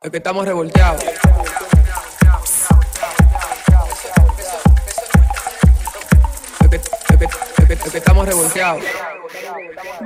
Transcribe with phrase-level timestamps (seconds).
[0.00, 1.02] Es que estamos revolteados.
[7.68, 8.84] Es estamos revolteados.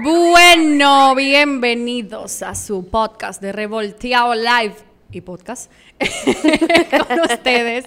[0.02, 4.76] Bueno, bienvenidos a su podcast de Revolteado Live
[5.12, 5.70] y podcast
[6.90, 7.84] con ustedes.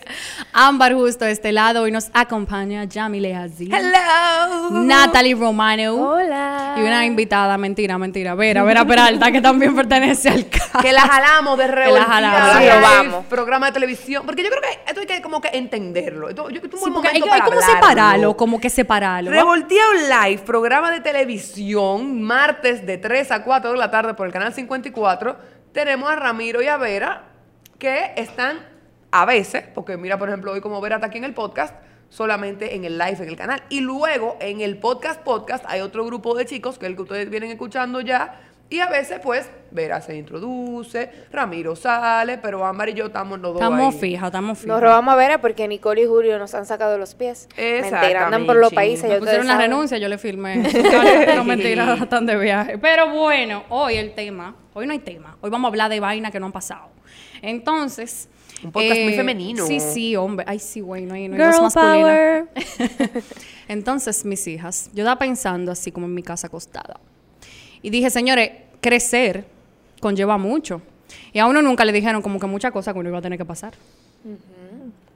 [0.54, 3.70] Ámbar justo de este lado y nos acompaña Yamile Aziz.
[3.72, 4.82] Hello.
[4.82, 5.94] Natalie Romano.
[5.96, 6.76] Hola.
[6.78, 10.82] Y una invitada, mentira, mentira, Vera, Vera Peralta, que también pertenece al cast.
[10.82, 12.12] Que la jalamos de revolteado.
[12.12, 12.70] jalamos, La sí.
[12.70, 13.26] robamos.
[13.26, 14.26] Programa de televisión.
[14.26, 16.30] Porque yo creo que esto hay que como que entenderlo.
[16.30, 19.32] Esto, yo, esto Sí, porque hay, hay como separarlo, como que separarlo.
[19.32, 24.34] Revolteado Live, programa de televisión, martes de 3 a 4 de la tarde por el
[24.34, 25.55] canal 54.
[25.76, 27.24] Tenemos a Ramiro y a Vera
[27.78, 28.66] que están
[29.12, 31.76] a veces, porque mira, por ejemplo, hoy como Vera está aquí en el podcast,
[32.08, 33.62] solamente en el live en el canal.
[33.68, 37.30] Y luego en el podcast podcast hay otro grupo de chicos, que el que ustedes
[37.30, 38.40] vienen escuchando ya.
[38.68, 43.54] Y a veces, pues, Vera se introduce, Ramiro sale, pero Ámbar y yo estamos los
[43.54, 44.00] dos Estamos ahí.
[44.02, 44.68] fijas, estamos fijas.
[44.70, 47.48] Nos robamos a Vera porque Nicole y Julio nos han sacado los pies.
[47.56, 49.08] Mentira, andan por los países.
[49.08, 49.70] Me pusieron saben.
[49.70, 50.58] renuncia, yo le firmé.
[51.36, 52.78] no mentira, están de viaje.
[52.80, 55.38] Pero bueno, hoy el tema, hoy no hay tema.
[55.42, 56.90] Hoy vamos a hablar de vainas que no han pasado.
[57.44, 58.30] Entonces.
[58.62, 59.68] eh, Un podcast muy femenino.
[59.68, 60.44] Sí, sí, hombre.
[60.50, 62.02] Ay, sí, güey, no hay, no hay Girl masculina.
[62.02, 62.48] power.
[63.68, 67.00] Entonces, mis hijas, yo estaba pensando así como en mi casa acostada.
[67.82, 69.46] Y dije, señores, crecer
[70.00, 70.82] conlleva mucho.
[71.34, 73.38] Y a uno nunca le dijeron como que muchas cosas que uno iba a tener
[73.38, 73.74] que pasar.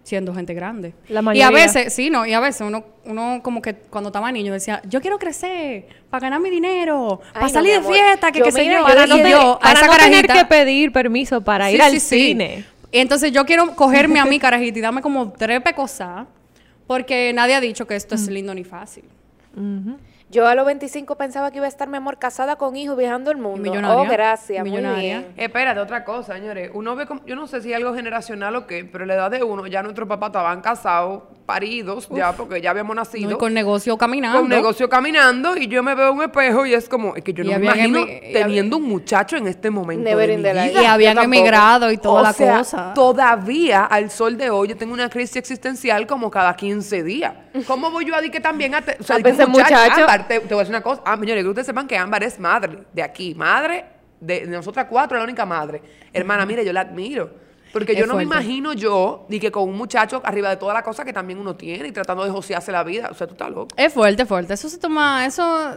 [0.04, 0.94] Siendo gente grande.
[1.08, 1.52] La Y a mayoría.
[1.52, 5.02] veces, sí, no, y a veces uno, uno como que cuando estaba niño decía, yo
[5.02, 8.82] quiero crecer para ganar mi dinero, para no, salir de fiesta, que qué sé yo.
[8.84, 11.82] para no, tener- yo, a para esa no tener que pedir permiso para Sí, ir
[11.84, 12.20] al sí, sí.
[12.30, 12.66] cine.
[12.92, 16.26] Y entonces yo quiero cogerme a mi carajita y darme como tres pecosas,
[16.88, 19.04] porque nadie ha dicho que esto es lindo ni fácil.
[20.32, 23.32] Yo a los 25 pensaba que iba a estar, mi amor, casada con hijos, viajando
[23.32, 23.62] el mundo.
[23.72, 23.98] millonaria.
[23.98, 25.20] Oh, gracias, muy Millonaria.
[25.22, 25.34] bien.
[25.38, 26.70] Espérate, otra cosa, señores.
[26.74, 29.16] Uno ve, como- yo no sé si es algo generacional o qué, pero a la
[29.16, 33.32] edad de uno, ya nuestros papás estaban casados, paridos, ya, porque ya habíamos No, nacido.
[33.32, 34.40] y con negocio caminando.
[34.42, 37.34] con negocio caminando y yo me veo en un espejo y es como, es que
[37.34, 40.42] yo Y no me imagino emi- teniendo un muchacho en este momento Never de in
[40.44, 40.84] mi vida.
[40.84, 42.94] Y habían emigrado y toda O la sea, cosa.
[42.94, 47.34] Todavía al sol de hoy yo tengo una crisis existencial como cada 15 días.
[47.66, 50.06] ¿Cómo voy yo a decir que también a, te- o sea, A veces, muchacho.
[50.20, 51.02] Ámbar, te, te voy a decir una cosa.
[51.06, 53.86] Ah, señores, que ustedes sepan que Ámbar es madre de aquí, madre
[54.20, 55.82] de, de nosotras cuatro, es la única madre.
[56.14, 57.49] Hermana, mire, yo la admiro.
[57.72, 60.82] Porque yo no me imagino yo ni que con un muchacho arriba de toda la
[60.84, 63.10] cosa que también uno tiene y tratando de josearse la vida.
[63.12, 63.68] O sea, tú estás loco.
[63.78, 64.54] Es fuerte, fuerte.
[64.56, 65.44] Eso se toma, eso...
[65.44, 65.76] a-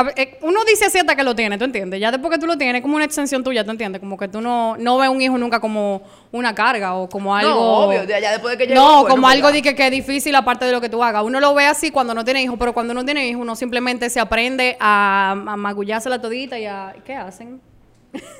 [0.00, 1.98] a- eh, uno dice así hasta que lo tiene, ¿tú entiendes?
[2.00, 4.00] Ya después que tú lo tienes, como una extensión tuya, ¿tú entiendes?
[4.00, 6.02] Como que tú no, no ves un hijo nunca como
[6.32, 7.50] una carga o como algo...
[7.50, 9.54] No, obvio, de allá después de que No, bueno, como pues algo ya.
[9.54, 11.22] de que, que es difícil aparte de lo que tú hagas.
[11.24, 14.10] Uno lo ve así cuando no tiene hijos, pero cuando no tiene hijos, uno simplemente
[14.10, 16.94] se aprende a, a magullarse la todita y a...
[17.04, 17.60] ¿Qué hacen?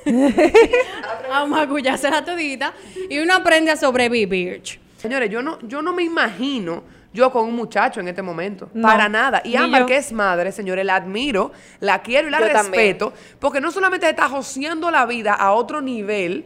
[1.31, 2.73] a magullarse la todita
[3.09, 4.61] y uno aprende a sobrevivir.
[4.97, 8.69] Señores, yo no, yo no me imagino yo con un muchacho en este momento.
[8.73, 9.41] No, para nada.
[9.45, 9.87] Y Ámbar, yo.
[9.87, 12.73] que es madre, señores, la admiro, la quiero y la Yo también.
[12.73, 13.13] respeto.
[13.39, 16.43] Porque no solamente está joseando la vida a otro nivel,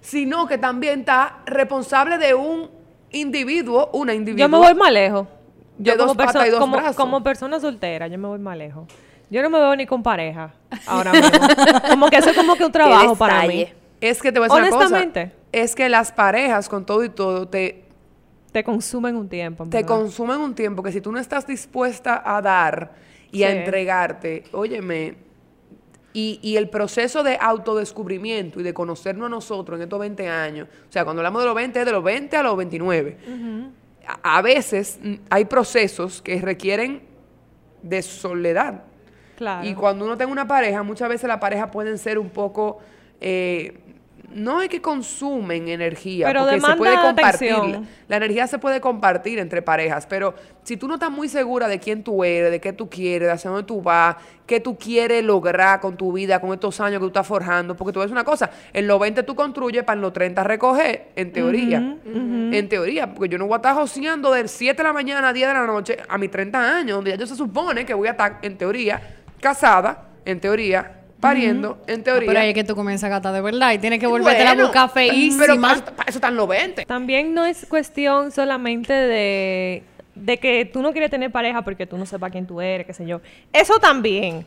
[0.00, 2.70] sino que también está responsable de un
[3.10, 4.46] individuo, una individuo.
[4.46, 5.26] Yo me voy más lejos.
[5.78, 6.96] De Yo dos como, patas y perso- dos como, brazos.
[6.96, 8.84] como persona soltera, yo me voy más lejos.
[9.32, 10.52] Yo no me veo ni con pareja
[10.86, 11.30] ahora mismo.
[11.88, 13.66] como que eso es como que un trabajo para mí.
[13.98, 14.96] Es que te voy a decir una cosa.
[14.96, 15.32] Honestamente.
[15.52, 17.84] Es que las parejas, con todo y todo, te,
[18.52, 19.64] Te consumen un tiempo.
[19.64, 19.88] te verdad.
[19.88, 22.92] consumen un tiempo que si tú no estás dispuesta a dar
[23.30, 25.14] y a entregarte, óyeme,
[26.12, 30.68] y, y el proceso de autodescubrimiento y de conocernos a nosotros en estos 20 años,
[30.86, 33.16] o sea, cuando hablamos de los 20 es de los 20 a los 29,
[34.06, 35.00] a, a veces
[35.30, 37.00] hay procesos que requieren
[37.82, 38.82] de soledad.
[39.42, 39.66] Claro.
[39.66, 42.78] Y cuando uno tiene una pareja, muchas veces las parejas pueden ser un poco...
[43.20, 43.78] eh,
[44.34, 47.52] no es que consumen energía, Pero porque se puede compartir.
[47.52, 47.86] atención.
[48.08, 51.78] La energía se puede compartir entre parejas, pero si tú no estás muy segura de
[51.78, 54.16] quién tú eres, de qué tú quieres, de hacia dónde tú vas,
[54.46, 57.92] qué tú quieres lograr con tu vida, con estos años que tú estás forjando, porque
[57.92, 61.32] tú ves una cosa, en los 20 tú construyes, para en los 30 recoger, en
[61.32, 61.96] teoría.
[62.04, 65.32] En teoría, porque yo no voy a estar joseando del 7 de la mañana a
[65.34, 68.08] 10 de la noche a mis 30 años, donde ya yo se supone que voy
[68.08, 72.26] a estar, en teoría, casada, en teoría, pariendo, en Ah, teoría.
[72.28, 74.46] Pero ahí es que tú comienzas a gastar de verdad y tienes que volverte a
[74.54, 75.44] Bueno, buscar feísima.
[75.46, 76.86] Pero para eso, para eso están los 20.
[76.86, 79.82] También no es cuestión solamente de,
[80.14, 82.94] de que tú no quieres tener pareja porque tú no sepas quién tú eres, qué
[82.94, 83.20] sé yo.
[83.52, 84.46] Eso también.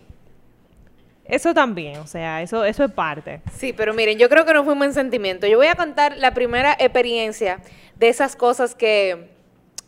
[1.28, 3.42] Eso también, o sea, eso, eso es parte.
[3.58, 5.48] Sí, pero miren, yo creo que no fuimos en sentimiento.
[5.48, 7.60] Yo voy a contar la primera experiencia
[7.96, 9.28] de esas cosas que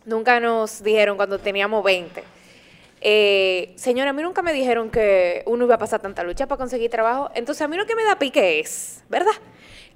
[0.03, 2.23] nunca nos dijeron cuando teníamos 20.
[3.01, 6.57] Eh, señora, a mí nunca me dijeron que uno iba a pasar tanta lucha para
[6.57, 7.29] conseguir trabajo.
[7.35, 9.33] Entonces, a mí lo que me da pique es, ¿verdad?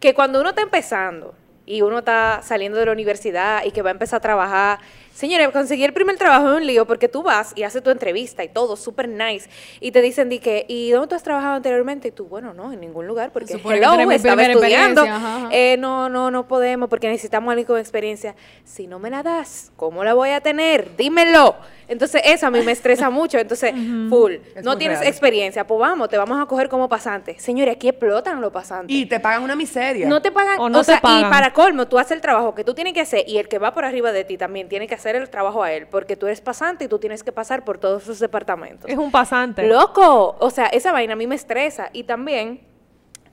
[0.02, 3.92] que cuando uno está empezando y uno está saliendo de la universidad y que va
[3.92, 4.80] a empezar a trabajar,
[5.14, 8.44] señores, conseguir el primer trabajo es un lío porque tú vas y haces tu entrevista
[8.44, 9.50] y todo, súper nice,
[9.80, 12.08] y te dicen, di que, ¿y dónde tú has trabajado anteriormente?
[12.10, 15.16] Y tú, bueno, no, en ningún lugar, porque supone que hello, estaba primera estudiando, experiencia,
[15.16, 15.50] ajá, ajá.
[15.52, 18.36] eh, no, no, no podemos porque necesitamos a alguien con experiencia.
[18.64, 20.96] Si no me la das, ¿cómo la voy a tener?
[20.96, 21.56] Dímelo.
[21.88, 23.38] Entonces, eso a mí me estresa mucho.
[23.38, 23.74] Entonces,
[24.10, 24.34] full.
[24.56, 25.10] Es no tienes real.
[25.12, 27.38] experiencia, pues vamos, te vamos a coger como pasante.
[27.38, 28.96] Señores, aquí explotan los pasantes.
[28.96, 30.08] Y te pagan una miseria.
[30.08, 31.30] No te pagan, O o, no te sea, y pagan.
[31.30, 33.74] para colmo, tú haces el trabajo que tú tienes que hacer y el que va
[33.74, 36.42] por arriba de ti también tiene que hacer el trabajo a él, porque tú eres
[36.42, 38.90] pasante y tú tienes que pasar por todos esos departamentos.
[38.90, 39.68] Es un pasante.
[39.68, 42.62] Loco, o sea, esa vaina a mí me estresa y también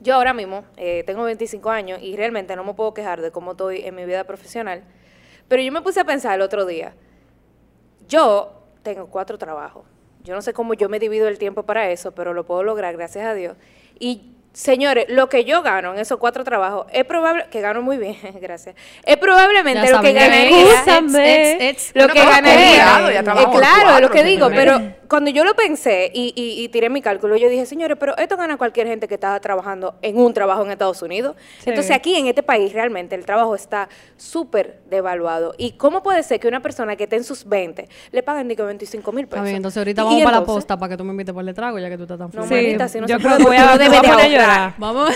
[0.01, 3.51] yo ahora mismo eh, tengo 25 años y realmente no me puedo quejar de cómo
[3.51, 4.83] estoy en mi vida profesional,
[5.47, 6.93] pero yo me puse a pensar el otro día,
[8.07, 9.85] yo tengo cuatro trabajos,
[10.23, 12.95] yo no sé cómo yo me divido el tiempo para eso, pero lo puedo lograr,
[12.95, 13.55] gracias a Dios.
[13.99, 17.97] Y señores, lo que yo gano en esos cuatro trabajos es probable, que gano muy
[17.97, 18.75] bien, gracias,
[19.05, 20.13] es probablemente Ya lo que
[21.69, 23.09] it's- Lo que ya eh, claro,
[23.51, 27.35] cuatro, lo que digo, pero cuando yo lo pensé y, y- y tiré mi cálculo,
[27.35, 30.71] yo dije, señores, pero esto gana cualquier gente que está trabajando en un trabajo en
[30.71, 31.35] Estados Unidos.
[31.63, 31.69] Sí.
[31.71, 35.53] Entonces aquí en este país realmente el trabajo está súper devaluado.
[35.57, 38.55] ¿Y cómo puede ser que una persona que esté en sus 20 le paguen ni
[38.55, 39.37] que 25 mil pesos?
[39.39, 41.53] Está bien, entonces ahorita vamos para la posta para que tú me invites por el
[41.55, 42.67] trago, ya que tú estás tan No, feliz.
[42.67, 44.73] manita, si no yo se creo puede, que voy porque a, de llorar.
[44.77, 45.09] Vamos.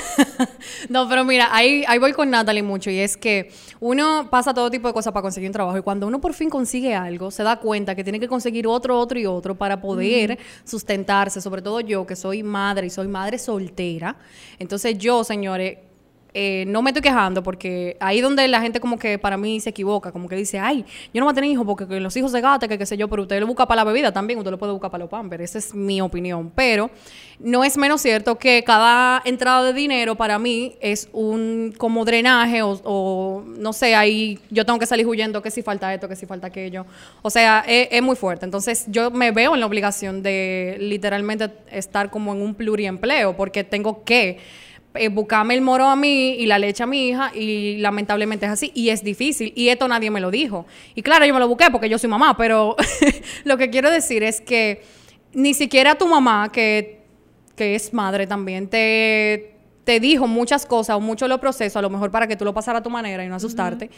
[0.89, 4.71] no, pero mira, ahí, ahí voy con Natalie mucho y es que uno pasa todo
[4.71, 7.43] tipo de cosas para conseguir un trabajo y cuando uno por fin consigue algo, se
[7.43, 11.81] da cuenta que tiene que conseguir otro, otro y otro para poder sustentarse, sobre todo
[11.81, 14.15] yo que soy madre y soy madre soltera.
[14.57, 15.77] Entonces yo, señores,
[16.33, 19.69] eh, no me estoy quejando porque ahí donde la gente como que para mí se
[19.69, 20.83] equivoca, como que dice, ay,
[21.13, 22.97] yo no voy a tener hijos porque que los hijos se gastan, que qué sé
[22.97, 25.09] yo, pero usted lo busca para la bebida también, usted lo puede buscar para los
[25.09, 26.89] pampers, esa es mi opinión, pero
[27.39, 32.63] no es menos cierto que cada entrada de dinero para mí es un como drenaje
[32.63, 36.15] o, o, no sé, ahí yo tengo que salir huyendo que si falta esto, que
[36.15, 36.86] si falta aquello,
[37.21, 41.51] o sea, es, es muy fuerte, entonces yo me veo en la obligación de literalmente
[41.71, 44.39] estar como en un pluriempleo porque tengo que
[44.95, 48.51] eh, buscarme el moro a mí y la leche a mi hija y lamentablemente es
[48.51, 50.65] así y es difícil y esto nadie me lo dijo.
[50.95, 52.75] Y claro yo me lo busqué porque yo soy mamá pero
[53.43, 54.83] lo que quiero decir es que
[55.33, 57.01] ni siquiera tu mamá que,
[57.55, 59.52] que es madre también te,
[59.83, 62.53] te dijo muchas cosas o mucho lo proceso a lo mejor para que tú lo
[62.53, 63.89] pasaras a tu manera y no asustarte.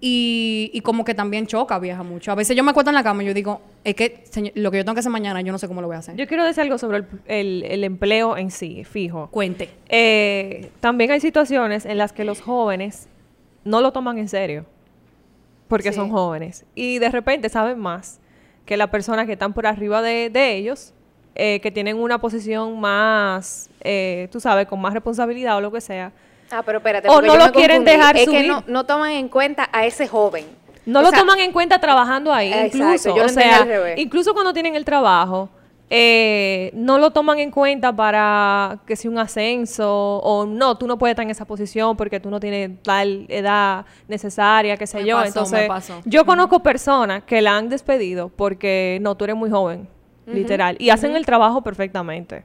[0.00, 2.30] Y, y como que también choca vieja mucho.
[2.30, 4.70] A veces yo me acuesto en la cama y yo digo es que señor, lo
[4.70, 6.26] que yo tengo que hacer mañana yo no sé cómo lo voy a hacer Yo
[6.28, 9.28] quiero decir algo sobre el, el- el empleo en sí, fijo.
[9.32, 9.68] cuente.
[9.88, 13.08] Eh, también hay situaciones en las que los jóvenes
[13.64, 14.64] no lo toman en serio
[15.68, 15.96] porque Sí.
[15.96, 18.20] son jóvenes y de repente saben más
[18.66, 20.94] que las personas que están por arriba de, de ellos,
[21.34, 25.80] eh, que tienen una posición más, eh, tú sabes, con más responsabilidad o lo que
[25.80, 26.12] sea.
[26.50, 27.08] Ah, pero espérate.
[27.08, 27.98] O no yo lo me quieren confundí.
[27.98, 28.40] dejar es subir.
[28.42, 30.44] que no, no toman en cuenta a ese joven.
[30.84, 33.16] No O lo sea, toman en cuenta trabajando ahí, Exacto, incluso.
[33.16, 33.98] yo o sea, al revés.
[33.98, 35.48] incluso cuando tienen el trabajo,
[35.88, 40.98] eh, no lo toman en cuenta para que si un ascenso o no, tú no
[40.98, 45.06] puedes estar en esa posición porque tú no tienes tal edad necesaria, qué sé Me
[45.06, 45.16] yo.
[45.16, 46.00] pasó, Entonces, me pasó.
[46.04, 49.86] yo conozco personas que la han despedido porque no, tú eres muy joven,
[50.26, 52.44] literal, y hacen el trabajo perfectamente.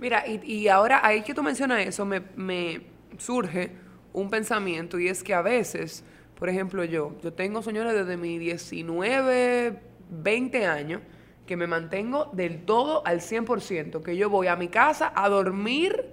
[0.00, 2.82] Mira, y, y ahora ahí que tú mencionas eso, me, me
[3.18, 3.72] surge
[4.12, 6.04] un pensamiento y es que a veces,
[6.38, 9.78] por ejemplo, yo, yo tengo, señores, desde mis 19,
[10.10, 11.02] 20 años,
[11.46, 16.10] que me mantengo del todo al 100%, que yo voy a mi casa a dormir,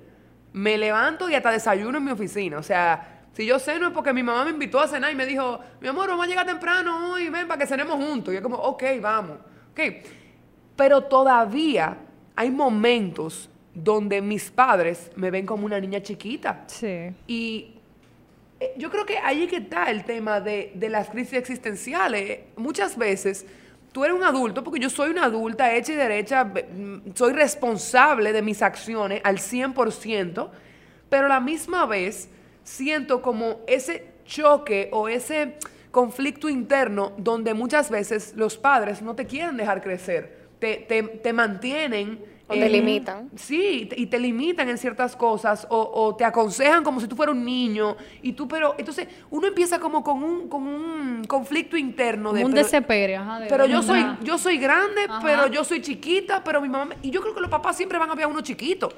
[0.54, 2.58] me levanto y hasta desayuno en mi oficina.
[2.58, 5.26] O sea, si yo ceno es porque mi mamá me invitó a cenar y me
[5.26, 8.34] dijo, mi amor, vamos a llegar temprano hoy, ven para que cenemos juntos.
[8.34, 9.38] Y yo como, ok, vamos.
[9.72, 9.80] Ok.
[10.76, 11.98] Pero todavía
[12.36, 16.64] hay momentos donde mis padres me ven como una niña chiquita.
[16.68, 17.12] Sí.
[17.28, 17.76] Y
[18.60, 22.40] eh, yo creo que ahí que está el tema de, de las crisis existenciales.
[22.56, 23.46] Muchas veces
[23.96, 28.34] tú eres un adulto, porque yo soy una adulta hecha y derecha, mm, soy responsable
[28.34, 30.52] de mis acciones al 100%,
[31.08, 32.30] pero a la misma vez
[32.66, 35.58] siento como ese choque o ese
[35.92, 41.34] conflicto interno donde muchas veces los padres no te quieren dejar crecer, te, te, te
[41.34, 42.34] mantienen...
[42.48, 43.30] O te limitan.
[43.36, 47.34] Sí, y te limitan en ciertas cosas o, o te aconsejan como si tú fueras
[47.36, 52.34] un niño y tú, pero entonces uno empieza como con un, con un conflicto interno
[52.34, 52.46] de...
[52.46, 55.22] Un pero- desespero, ajá, de- pero yo soy, yo soy grande, Ajá.
[55.24, 56.86] pero yo soy chiquita, pero mi mamá...
[56.86, 58.90] me- Y yo creo que los papás siempre van a ver a uno chiquito.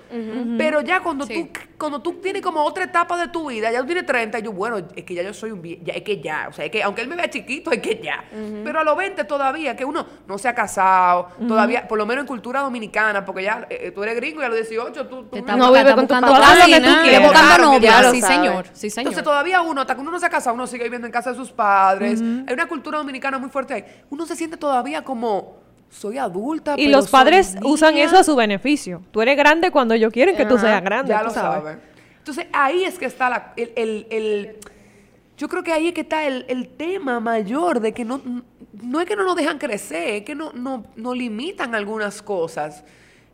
[0.58, 1.34] Pero ya cuando Sí.
[1.54, 4.42] tú cuando tú tienes como otra etapa de tu vida, ya tú tienes 30, y
[4.42, 6.72] yo, bueno, es que ya yo soy un ya es que ya, o sea, es
[6.72, 8.26] que aunque él me vea chiquito, es que ya.
[8.64, 12.24] Pero a los 20 todavía, que uno no se ha casado, todavía, por lo menos
[12.24, 15.36] en cultura dominicana, porque ya eh, tú eres gringo y a los 18 tú, tú
[15.38, 17.24] vives- No busca- vive está con tu papá, lo que tú que quieras.
[17.24, 18.12] buscando novia.
[18.12, 18.66] Sí, señor.
[18.74, 19.08] Sí, señor.
[19.08, 21.32] Entonces todavía uno, hasta que uno no se ha casado, uno sigue viviendo en casa
[21.32, 22.22] de sus padres.
[22.22, 23.86] Hay una cultura dominicana muy fuerte ahí.
[24.10, 25.58] Uno se siente todavía como,
[25.90, 27.68] soy adulta, Y pero los padres niña.
[27.72, 29.02] usan eso a su beneficio.
[29.12, 31.10] Tú eres grande cuando ellos quieren que tú seas grande.
[31.10, 31.78] Ya tú lo sabes.
[32.20, 34.56] Entonces ahí es que está la- el, el- el-
[35.38, 38.20] yo creo que ahí es que está el, el tema mayor de que no,
[38.82, 42.84] no es que no nos dejan crecer, es que no, no, no limitan algunas cosas.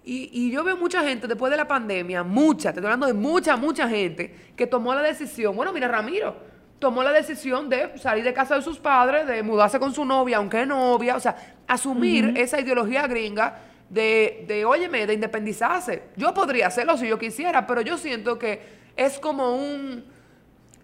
[0.06, 3.14] Y, y yo veo mucha gente después de la pandemia, mucha, te estoy hablando de
[3.14, 6.36] mucha, mucha gente, que tomó la decisión, bueno, mira, Ramiro,
[6.80, 10.38] tomó la decisión de salir de casa de sus padres, de mudarse con su novia,
[10.38, 13.58] aunque es novia, o sea, asumir esa ideología gringa
[13.90, 16.04] de, de, óyeme, de independizarse.
[16.18, 18.62] Yo podría hacerlo si yo quisiera, pero yo siento que
[18.98, 20.04] es como un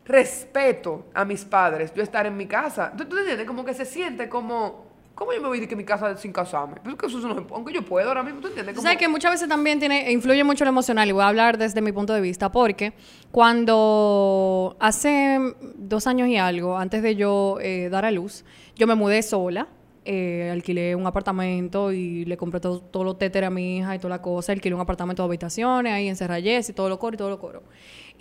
[0.06, 2.94] respeto a mis padres yo estar en mi casa.
[2.96, 3.46] ¿Tú, tú entiendes?
[3.46, 4.89] Como que se siente como...
[5.20, 6.76] ¿Cómo yo me voy a ir de que mi casa sin casarme?
[6.82, 8.74] Pero es que eso no- aunque yo puedo ahora mismo, ¿tú entiendes?
[8.74, 11.28] Tú Como- sabes que muchas veces también tiene, influye mucho lo emocional, y voy a
[11.28, 12.94] hablar desde mi punto de vista, porque
[13.32, 15.40] cuando hace
[15.76, 18.46] dos años y algo, antes de yo eh, dar a luz,
[18.76, 19.68] yo me mudé sola,
[20.06, 24.00] eh, alquilé un apartamento y le compré todo- todos los téteres a mi hija y
[24.00, 27.16] toda la cosa, alquilé un apartamento de habitaciones ahí en Serrayes y todo lo coro
[27.16, 27.64] y todo lo coro.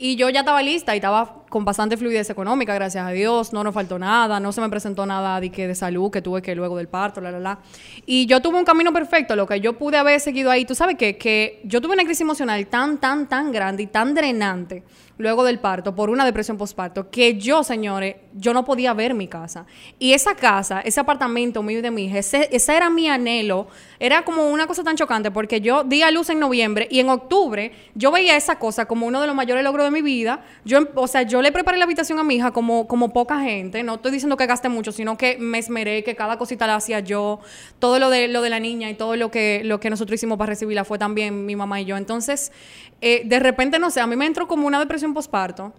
[0.01, 3.65] Y yo ya estaba lista y estaba con bastante fluidez económica, gracias a Dios, no
[3.65, 6.55] nos faltó nada, no se me presentó nada de, que de salud que tuve que
[6.55, 7.59] luego del parto, la, la, la.
[8.07, 10.65] Y yo tuve un camino perfecto, lo que yo pude haber seguido ahí.
[10.65, 11.17] Tú sabes qué?
[11.19, 14.85] que yo tuve una crisis emocional tan, tan, tan grande y tan drenante
[15.19, 19.29] luego del parto por una depresión postparto que yo, señores, yo no podía ver mi
[19.29, 19.67] casa.
[19.99, 23.67] Y esa casa, ese apartamento mío y de mi hija, ese, era mi anhelo.
[24.01, 27.09] Era como una cosa tan chocante porque yo di a luz en noviembre y en
[27.09, 30.45] octubre yo veía esa cosa como uno de los mayores logros de mi vida.
[30.65, 33.41] Yo, em- o sea, yo le preparé la habitación a mi hija como, como poca
[33.41, 33.83] gente.
[33.83, 37.01] No estoy diciendo que gasté mucho, sino que me esmeré, que cada cosita la hacía
[37.01, 37.41] yo.
[37.81, 40.39] Todo lo de, lo de la niña y todo lo que, lo que nosotros hicimos
[40.39, 41.97] para recibirla fue también mi mamá y yo.
[41.97, 42.53] Entonces,
[43.01, 45.73] eh, de repente, no sé, a mí me entró como una depresión postparto.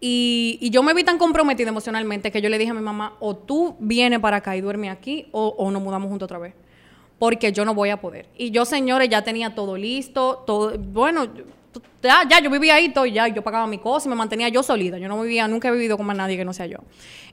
[0.00, 3.16] Y, y yo me vi tan comprometida emocionalmente que yo le dije a mi mamá,
[3.20, 6.54] o tú vienes para acá y duermes aquí, o, o nos mudamos juntos otra vez.
[7.22, 8.26] Porque yo no voy a poder.
[8.36, 11.28] Y yo, señores, ya tenía todo listo, todo, bueno,
[12.02, 14.64] ya, ya, yo vivía ahí todo, ya, yo pagaba mi cosa y me mantenía yo
[14.64, 14.98] solita.
[14.98, 16.78] Yo no vivía, nunca he vivido con más nadie que no sea yo.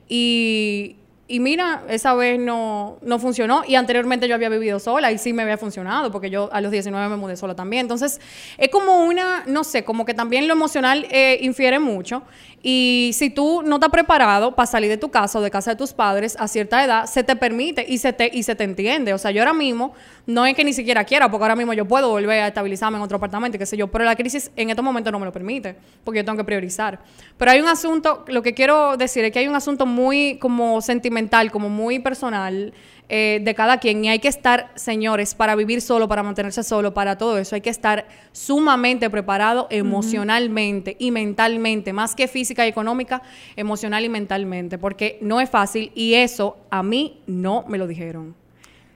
[0.08, 0.94] Y,
[1.26, 3.62] y mira, esa vez no, no funcionó.
[3.66, 6.70] Y anteriormente yo había vivido sola y sí me había funcionado, porque yo a los
[6.70, 7.80] 19 me mudé sola también.
[7.80, 8.20] Entonces,
[8.58, 12.22] es como una, no sé, como que también lo emocional eh, infiere mucho.
[12.62, 15.76] Y si tú no estás preparado para salir de tu casa o de casa de
[15.76, 19.14] tus padres a cierta edad, se te permite y se te, y se te entiende.
[19.14, 19.94] O sea, yo ahora mismo,
[20.26, 23.02] no es que ni siquiera quiera, porque ahora mismo yo puedo volver a estabilizarme en
[23.02, 25.74] otro apartamento, qué sé yo, pero la crisis en estos momentos no me lo permite,
[26.04, 27.00] porque yo tengo que priorizar.
[27.38, 30.82] Pero hay un asunto, lo que quiero decir es que hay un asunto muy como
[30.82, 32.74] sentimental, como muy personal
[33.12, 36.94] eh, de cada quien, y hay que estar, señores, para vivir solo, para mantenerse solo,
[36.94, 42.68] para todo eso, hay que estar sumamente preparado emocionalmente y mentalmente, más que física y
[42.68, 43.20] económica,
[43.56, 48.34] emocional y mentalmente, porque no es fácil y eso a mí no me lo dijeron.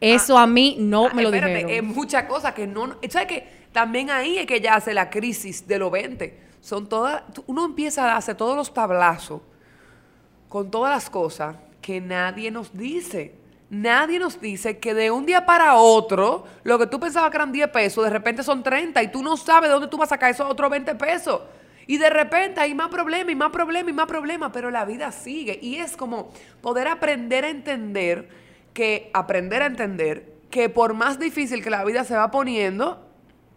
[0.01, 1.71] Eso a mí no Ah, me lo espérate, dijeron.
[1.91, 2.97] Es muchas cosas que no.
[3.09, 6.39] ¿Sabes que También ahí es que ya hace la crisis de los 20.
[6.61, 7.23] Son todas.
[7.47, 9.41] Uno empieza a hacer todos los tablazos
[10.49, 13.35] con todas las cosas que nadie nos dice.
[13.75, 17.51] Nadie nos dice que de un día para otro, lo que tú pensabas que eran
[17.51, 20.15] 10 pesos, de repente son 30 y tú no sabes de dónde tú vas a
[20.15, 21.41] sacar esos otros 20 pesos.
[21.87, 25.11] Y de repente hay más problemas y más problemas y más problemas, pero la vida
[25.11, 25.59] sigue.
[25.61, 26.31] Y es como
[26.63, 28.29] poder aprender a entender
[28.73, 33.05] que, aprender a entender que por más difícil que la vida se va poniendo,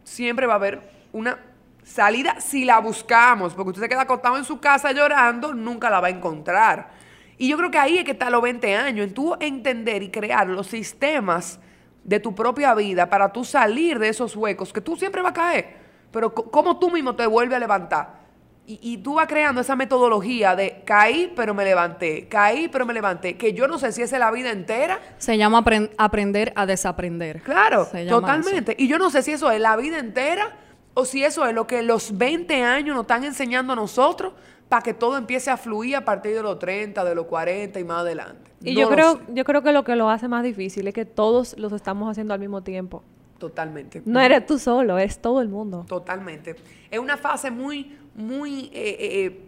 [0.03, 0.81] siempre va a haber
[1.13, 1.37] una
[1.83, 5.99] salida si la buscamos, porque usted se queda acostado en su casa llorando, nunca la
[5.99, 6.96] va a encontrar.
[7.37, 10.09] Y yo creo que ahí es que está los 20 años, en tú entender y
[10.09, 11.59] crear los sistemas
[12.03, 15.33] de tu propia vida para tú salir de esos huecos que tú siempre vas a
[15.35, 15.75] caer,
[16.11, 18.25] pero cómo tú mismo te vuelves a levantar.
[18.65, 22.93] Y, y tú vas creando esa metodología de caí, pero me levanté, caí, pero me
[22.93, 26.65] levanté, que yo no sé si es la vida entera, Se llama apren- aprender a
[26.65, 27.41] desaprender.
[27.43, 28.19] Claro, eso.
[28.19, 28.75] totalmente.
[28.77, 30.57] Y yo no sé si eso es la vida entera
[30.95, 34.33] o si eso es lo que los 20 años nos están enseñando a nosotros
[34.69, 37.83] para que todo empiece a fluir a partir de los 30, de los 40 y
[37.83, 38.51] más adelante.
[38.61, 39.19] Y No yo creo, sé.
[39.33, 42.33] yo creo que lo que lo hace más difícil es que todos los estamos haciendo
[42.33, 43.03] al mismo tiempo.
[43.37, 44.01] Totalmente.
[44.05, 45.85] No eres tú solo, es todo el mundo.
[45.87, 46.55] Totalmente.
[46.89, 48.71] Es una fase muy, muy...
[48.73, 49.43] eh, eh,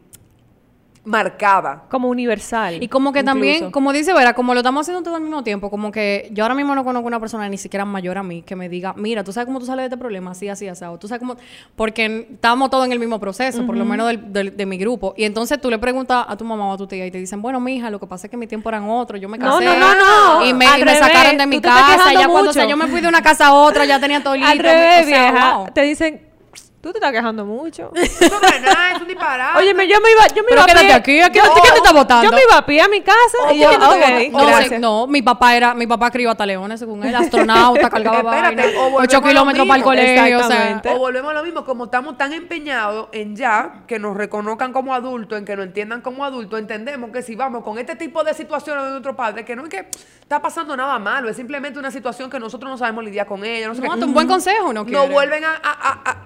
[1.06, 1.84] marcada.
[1.90, 2.82] Como universal.
[2.82, 5.70] Y como que también, como dice Vera, como lo estamos haciendo todo al mismo tiempo,
[5.70, 8.56] como que yo ahora mismo no conozco una persona ni siquiera mayor a mí que
[8.56, 10.98] me diga, mira, tú sabes cómo tú sales de este problema, así, así, así, o
[10.98, 11.36] tú sabes cómo,
[11.76, 15.14] porque estamos todos en el mismo proceso, por lo menos del- del- de mi grupo.
[15.18, 17.42] Y entonces tú le preguntas a tu mamá o a tu tía y te dicen,
[17.42, 19.66] bueno, mija, lo que pasa es que mi tiempo eran otros, yo me casé.
[19.66, 20.46] no, no, no.
[20.46, 23.02] Y me, y me sacaron de mi casa, ya cuando o sea, yo me fui
[23.02, 24.50] de una casa a otra, ya tenía todo listo.
[24.52, 25.58] Al revés, o sea, vieja.
[25.58, 25.68] wow.
[25.74, 26.29] Te dicen,
[26.82, 27.92] tú te estás quejando mucho.
[27.96, 29.58] Eso no es nada, es un disparate.
[29.60, 30.94] Óyeme, yo me iba, yo me Pero iba a quédate pie.
[30.94, 32.24] aquí, aquí, ¿quién te está votando?
[32.24, 34.38] Yo me iba a pie a mi casa y yo, ¿quién te está ok, votando?
[34.40, 34.80] No, gracias.
[34.82, 38.80] no, mi papá era, mi papá crió hasta leones, según él, astronauta, cargaba Espérate, vaina,
[38.80, 40.90] o volvemos ocho a lo kilómetros para el colegio, o sea, Exactamente.
[40.94, 44.94] O volvemos a lo mismo, como estamos tan empeñados en ya que nos reconozcan como
[44.94, 48.34] adultos, en que nos entiendan como adultos, entendemos que si vamos con este tipo de
[48.34, 49.90] situaciones de nuestro padre, que no es que
[50.22, 53.68] está pasando nada malo, es simplemente una situación que nosotros no sabemos lidiar con ella.
[53.68, 54.04] No, sé No, qué.
[54.06, 56.18] un buen consejo no No vuelven a, a, a- a-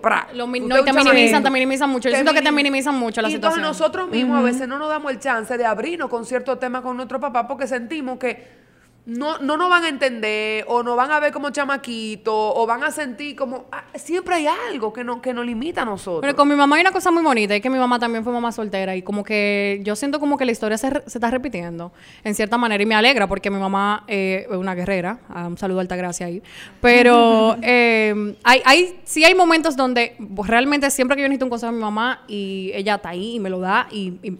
[0.00, 0.28] pra.
[0.34, 2.08] Lo mi- Usted no, y es te un minimizan, te minimizan mucho.
[2.08, 3.60] Yo siento que te minim- minimizan mucho la y situación.
[3.60, 6.82] Entonces nosotros mismos a veces no nos damos el chance de abrirnos con ciertos temas
[6.82, 8.65] con nuestro papá porque sentimos que
[9.06, 12.82] no, no nos van a entender o nos van a ver como chamaquito o van
[12.82, 13.66] a sentir como...
[13.70, 16.22] ah, siempre hay algo que, no, que nos limita a nosotros.
[16.22, 18.32] Pero con mi mamá hay una cosa muy bonita, es que mi mamá también fue
[18.32, 21.92] mamá soltera y como que yo siento como que la historia se, se está repitiendo
[22.24, 25.56] en cierta manera y me alegra porque mi mamá eh, es una guerrera, Ah, un
[25.56, 26.42] saludo a Altagracia ahí,
[26.80, 31.50] pero eh, hay, hay, sí hay momentos donde pues, realmente siempre que yo necesito un
[31.50, 34.38] consejo de mi mamá y ella está ahí y me lo da y, y-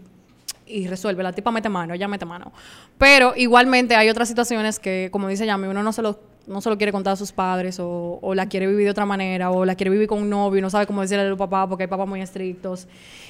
[0.66, 2.52] y resuelve, la tipa mete mano, ella mete mano.
[2.99, 6.68] Pero igualmente hay otras situaciones que, como dice Yami, uno no se lo, no se
[6.70, 9.64] lo quiere contar a sus padres o, o la quiere vivir de otra manera o
[9.64, 11.85] la quiere vivir con un novio y no sabe cómo decirle a los papás porque
[11.85, 12.88] hay papás muy estrictos.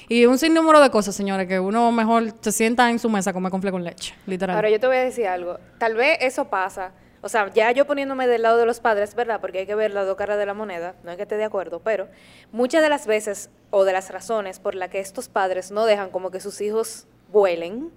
[0.09, 3.33] Y un sinnúmero de cosas, señores, que uno mejor se sienta en su mesa a
[3.33, 4.55] comer con con leche, literal.
[4.55, 5.57] Ahora yo te voy a decir algo.
[5.77, 6.93] Tal vez eso pasa.
[7.21, 9.41] O sea, ya yo poniéndome del lado de los padres, ¿verdad?
[9.41, 10.95] Porque hay que ver las dos caras de la moneda.
[11.03, 12.07] No es que esté de acuerdo, pero
[12.51, 16.09] muchas de las veces o de las razones por las que estos padres no dejan
[16.09, 17.91] como que sus hijos vuelen,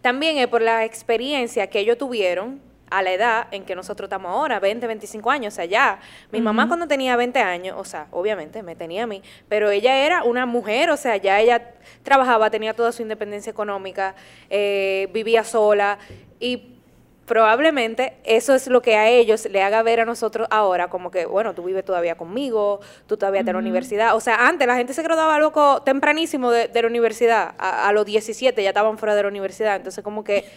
[0.00, 4.30] también es por la experiencia que ellos tuvieron a la edad en que nosotros estamos
[4.30, 5.98] ahora, 20, 25 años, o sea, ya.
[6.30, 9.96] Mi mamá cuando tenía 20 años, o sea, obviamente me tenía a mí, pero ella
[10.04, 14.14] era una mujer, o sea, ya ella trabajaba, tenía toda su independencia económica,
[14.50, 15.98] eh, vivía sola
[16.38, 16.73] y
[17.26, 21.26] probablemente eso es lo que a ellos le haga ver a nosotros ahora como que,
[21.26, 24.14] bueno, tú vives todavía conmigo, tú todavía estás en la universidad.
[24.14, 27.92] O sea, antes la gente se graduaba loco tempranísimo de, de la universidad, a, a
[27.92, 30.44] los 17 ya estaban fuera de la universidad, entonces como que...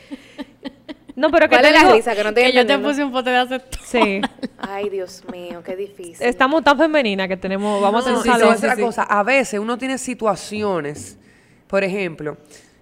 [1.16, 2.16] No, pero que ¿Cuál te es la digo- risa?
[2.16, 4.22] Que no estoy que yo te puse un pote de hace Sí.
[4.60, 6.24] Ay, Dios mío, qué difícil.
[6.24, 8.54] Estamos tan femeninas que tenemos, vamos a hacer un y te voy a salón.
[8.54, 9.02] decir una cosa.
[9.02, 11.18] A veces uno tiene situaciones,
[11.66, 12.38] por ejemplo,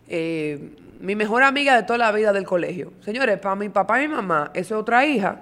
[0.10, 0.70] eh,
[1.06, 2.92] mi mejor amiga de toda la vida del colegio.
[3.02, 5.40] Señores, para mi papá y mi mamá, eso es otra hija.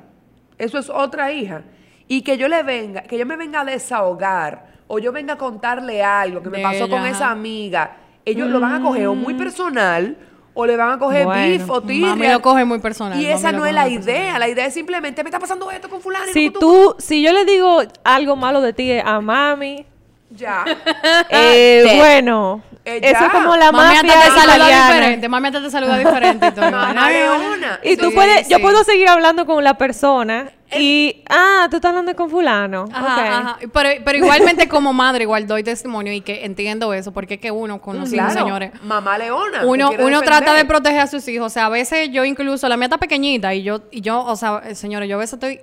[0.58, 1.64] Eso es otra hija.
[2.08, 5.38] Y que yo le venga, que yo me venga a desahogar o yo venga a
[5.38, 9.16] contarle algo que me De pasó con esa amiga, ellos lo van a coger o
[9.16, 10.18] muy personal
[10.54, 12.10] o le van a coger Bueno, beef o tirria.
[12.10, 14.04] mami lo coge muy personal, Y esa no es la idea.
[14.04, 14.40] personal.
[14.40, 16.26] La idea es simplemente, me está pasando esto con fulano.
[16.30, 19.86] y Si con tú, si yo le digo algo malo de ti a mami,
[20.36, 20.66] Ya.
[21.30, 25.70] eh, Te- bueno, Eh, eso es como la Mami mafia te saluda diferente, mami te
[25.70, 26.70] saluda diferente todo.
[26.70, 27.80] Leona.
[27.84, 31.90] Y tú Sí, puedes, yo puedo seguir hablando con la persona y, ah, tú estás
[31.90, 32.86] hablando con fulano.
[32.92, 33.58] Ajá.
[33.72, 37.52] Pero, pero igualmente como madre igual doy testimonio y que entiendo eso, porque es que
[37.52, 39.62] uno con los hijos, Claro, señores, Mamá leona.
[39.66, 40.24] uno, uno defender.
[40.24, 41.46] trata de proteger a sus hijos.
[41.48, 44.36] O sea, a veces yo incluso, la mía está pequeñita y yo, y yo, o
[44.36, 45.62] sea, eh, señores, yo a veces estoy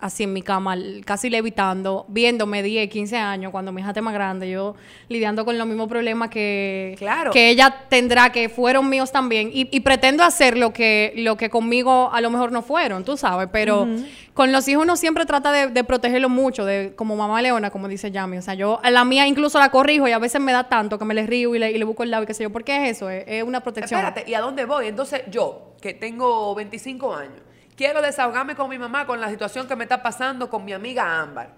[0.00, 4.14] así en mi cama, casi levitando, viéndome 10, 15 años, cuando mi hija esté más
[4.14, 4.74] grande, yo
[5.08, 7.30] lidiando con los mismos problemas que, Claro.
[7.30, 9.50] que ella tendrá, que fueron míos también.
[9.52, 13.16] Y, y pretendo hacer lo que, lo que conmigo a lo mejor no fueron, tú
[13.16, 13.86] sabes, pero
[14.34, 17.88] con los hijos uno siempre trata de, de protegerlos mucho, de, como mamá leona, como
[17.88, 18.38] dice Yami.
[18.38, 20.98] O sea, yo a la mía incluso la corrijo y a veces me da tanto
[20.98, 22.50] que me le río y le, y le busco el lado y qué sé yo.
[22.50, 23.10] ¿Por qué es eso?
[23.10, 24.00] Es, es una protección.
[24.00, 24.86] Espérate, ¿y a dónde voy?
[24.86, 27.40] Entonces, yo, que tengo 25 años,
[27.80, 31.22] quiero desahogarme con mi mamá con la situación que me está pasando con mi amiga
[31.22, 31.48] Ámbar.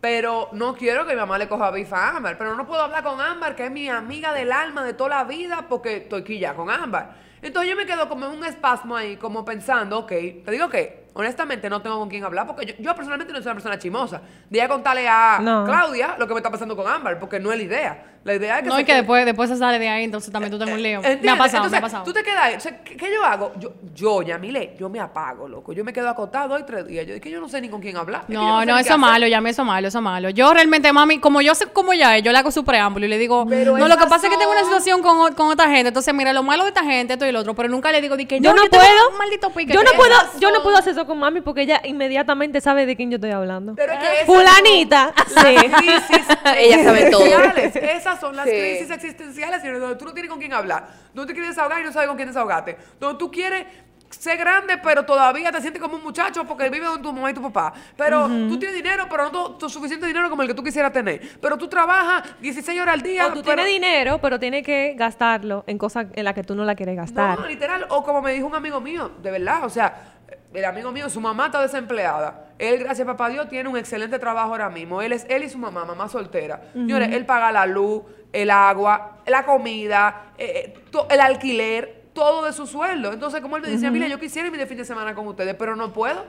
[0.00, 2.38] Pero no quiero que mi mamá le coja bifa a Ámbar.
[2.38, 5.24] Pero no puedo hablar con Ámbar, que es mi amiga del alma de toda la
[5.24, 7.16] vida, porque estoy quilla con Ámbar.
[7.42, 11.05] Entonces yo me quedo como en un espasmo ahí, como pensando, ok, te digo que
[11.16, 14.20] honestamente no tengo con quién hablar, porque yo, yo personalmente no soy una persona chimosa.
[14.50, 15.64] De a contarle a No.
[15.64, 18.04] Claudia lo que me está pasando con Ámbar, porque no es la idea.
[18.24, 20.32] La idea es que No, y que quede- después, después se sale de ahí, entonces
[20.32, 21.00] también tú tengo un lío.
[21.00, 22.04] Me ha pasado, me Entonces, ha pasado.
[22.04, 22.54] Tú te quedas ahí.
[22.56, 23.52] O sea, ¿qué, qué yo hago?
[23.56, 25.72] Yo, yo, Yamile, yo me apago, loco.
[25.72, 27.06] Yo me quedo acostado hoy tres días.
[27.06, 28.22] Yo es que yo no sé ni con quién hablar.
[28.22, 30.02] Es que yo No, sé no, qué eso malo, ya me eso malo, eso es
[30.04, 30.30] malo.
[30.30, 33.08] Yo realmente, mami, como yo sé cómo ya es, yo le hago su preámbulo y
[33.08, 35.68] le digo, Pero no, lo que pasa es que tengo una situación con, con otra
[35.70, 38.00] gente, entonces mira, lo malo de esta gente, esto y lo otro, pero nunca le
[38.00, 39.72] digo, di que Yo no tengo puedo, un maldito pique.
[39.72, 42.86] yo no puedo, yo no puedo hacer eso hablando con mami porque ella inmediatamente sabe
[42.86, 43.74] de quién yo estoy hablando.
[43.74, 45.14] Pero es que esas Fulanita.
[45.28, 45.56] son Sí.
[45.56, 47.24] Crisis Ella sabe todo.
[47.24, 47.76] existenciales.
[47.76, 48.50] Esas son las Sí.
[48.50, 51.84] crisis existenciales, señores, donde tú no tienes con quién hablar, donde te quieres desahogar y
[51.84, 53.64] no sabes con quién desahogarte, donde tú quieres
[54.08, 57.34] ser grande, pero todavía te sientes como un muchacho porque vives con tu mamá y
[57.34, 57.72] tu papá.
[57.96, 60.92] Pero tú tienes dinero, pero no tu, tu suficiente dinero como el que tú quisieras
[60.92, 61.20] tener.
[61.40, 63.26] Pero tú trabajas 16 horas al día.
[63.26, 66.54] O tú pero- tienes dinero, pero tienes que gastarlo en cosas en las que tú
[66.54, 67.40] no la quieres gastar.
[67.40, 67.84] No, literal.
[67.90, 70.15] O como me dijo un amigo mío, de verdad, o sea,
[70.54, 72.46] el amigo mío, su mamá está desempleada.
[72.58, 75.02] Él, gracias a papá Dios, tiene un excelente trabajo ahora mismo.
[75.02, 76.62] Él es él y su mamá, mamá soltera.
[76.72, 82.44] Señores, él paga la luz, el agua, la comida, eh, eh, to- el alquiler, todo
[82.46, 83.12] de su sueldo.
[83.12, 85.54] Entonces, como él me decía, mira, yo quisiera irme de fin de semana con ustedes,
[85.54, 86.24] pero no puedo.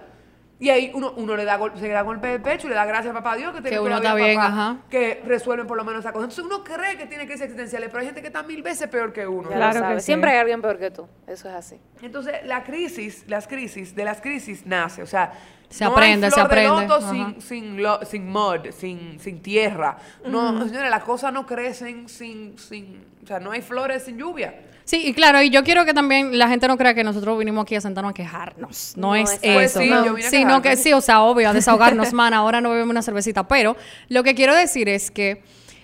[0.60, 2.76] Y ahí uno, uno le da golpe, se le da golpe de pecho y le
[2.76, 4.78] da gracias a papá Dios que, tiene uno todavía está bien, papá ajá.
[4.90, 6.26] que resuelven por lo menos esa cosa.
[6.26, 9.14] Entonces uno cree que tiene crisis existenciales, pero hay gente que está mil veces peor
[9.14, 9.50] que uno.
[9.50, 10.08] Claro que sí.
[10.08, 11.08] Siempre hay alguien peor que tú.
[11.28, 11.80] Eso es así.
[12.02, 15.32] Entonces, la crisis, las crisis, de las crisis nace, o sea,
[15.70, 19.42] Se no aprende, hay se de aprende, loto sin, sin, lo- sin mud, sin, sin
[19.42, 19.98] tierra.
[20.26, 24.62] No, señores, las cosas no crecen sin, sin, o sea, no hay flores sin lluvia.
[24.86, 27.64] Sí, y claro, y yo quiero que también la gente no crea que nosotros vinimos
[27.64, 28.94] aquí a sentarnos a quejarnos.
[28.96, 29.38] No, No, es.
[29.44, 29.80] Pues eso.
[29.82, 30.06] sí, no.
[30.06, 32.34] yo vine a Sino que sí, o sea, obvio, a desahogarnos, man.
[32.34, 33.46] Ahora no bebemos una cervecita.
[33.50, 33.76] Pero
[34.08, 35.44] lo que quiero decir es que.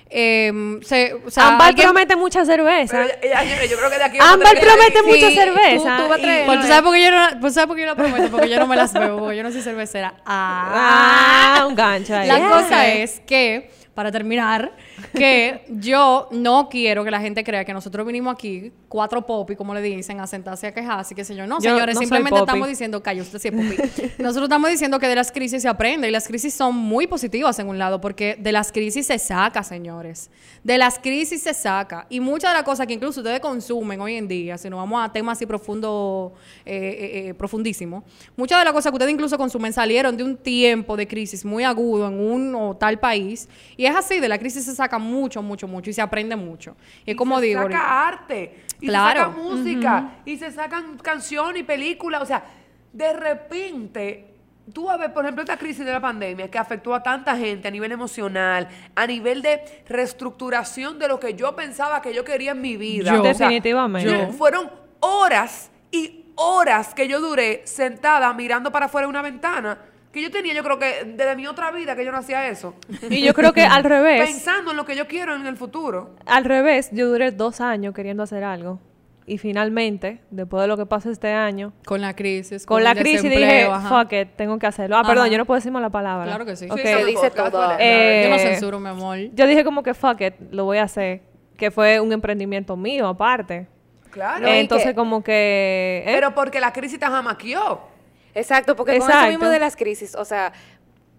[0.09, 2.95] Em, se, o sea, Ámbar alguien- promete mucha cerveza.
[2.97, 5.97] Pero, ya- ya, señores, yo creo que de aquí Ámbar que- promete mucha Sí, cerveza.
[5.97, 7.81] tú- tú vas y- Pues, ¿tú sabes por qué yo no, pues, ¿sabes por qué
[7.81, 8.29] yo la prometo?
[8.31, 10.13] Porque yo no me las bebo, porque yo no soy cervecera.
[10.25, 11.55] Ah.
[11.63, 12.27] Ah, un gancho ahí.
[12.27, 14.71] La cosa es que, para terminar,
[15.13, 19.73] que yo no quiero que la gente crea que nosotros vinimos aquí, cuatro popi, como
[19.73, 21.47] le dicen, a sentarse a quejarse, qué sé yo.
[21.47, 24.11] No, Yo señores, no simplemente estamos diciendo, calla, usted sí es popi.
[24.19, 27.57] Nosotros estamos diciendo que de las crisis se aprende y las crisis son muy positivas
[27.59, 30.29] en un lado, porque de las crisis se saca, señores.
[30.63, 32.05] De las crisis se saca.
[32.09, 35.03] Y muchas de las cosas que incluso ustedes consumen hoy en día, si nos vamos
[35.03, 36.33] a temas así profundo,
[36.65, 38.03] eh, eh, eh, profundísimos,
[38.35, 41.63] muchas de las cosas que ustedes incluso consumen salieron de un tiempo de crisis muy
[41.63, 43.49] agudo en un o tal país.
[43.75, 46.75] Y es así, de la crisis se saca mucho, mucho, mucho y se aprende mucho.
[47.05, 49.19] Y es como se digo, saca ahorita- arte, y Claro.
[49.19, 52.21] se saca música, y se sacan canciones y películas.
[52.21, 52.43] O sea,
[52.91, 54.27] de repente,
[54.71, 57.35] tú vas a ver, por ejemplo, esta crisis de la pandemia que afectó a tanta
[57.37, 62.23] gente a nivel emocional, a nivel de reestructuración de lo que yo pensaba que yo
[62.23, 63.11] quería en mi vida.
[63.13, 63.21] Yo.
[63.21, 64.09] O sea, Definitivamente.
[64.09, 69.77] yo- fueron horas y horas que yo duré sentada mirando para afuera de una ventana.
[70.13, 72.75] Que yo tenía, yo creo que desde mi otra vida que yo no hacía eso.
[73.09, 76.15] Y yo creo que al revés, Pensando en lo que yo quiero en el futuro.
[76.27, 78.79] al revés, yo duré dos años queriendo hacer algo.
[79.25, 83.23] Y finalmente, después de lo que pasó este año, con la crisis, con la crisis
[83.23, 84.03] dije, ajá.
[84.03, 84.97] fuck it, tengo que hacerlo.
[84.97, 85.09] Ah, Ajá.
[85.09, 86.25] perdón, yo no puedo decir la palabra.
[86.25, 86.65] Claro que sí.
[86.69, 86.75] Ok.
[86.77, 87.71] Sí, Se eso dice todo.
[87.79, 89.17] Eh, Yo no censuro, mi amor.
[89.33, 91.21] Yo dije como que fuck it, lo voy a hacer.
[91.57, 93.67] Que fue un emprendimiento mío aparte.
[94.11, 94.45] Claro.
[94.45, 96.03] Entonces que- como que...
[96.05, 96.11] ¿eh?
[96.13, 97.92] Pero porque la crisis te jamaqueó.
[98.35, 99.27] Exacto, porque con Exacto.
[99.27, 100.53] eso mismo de las crisis, o sea,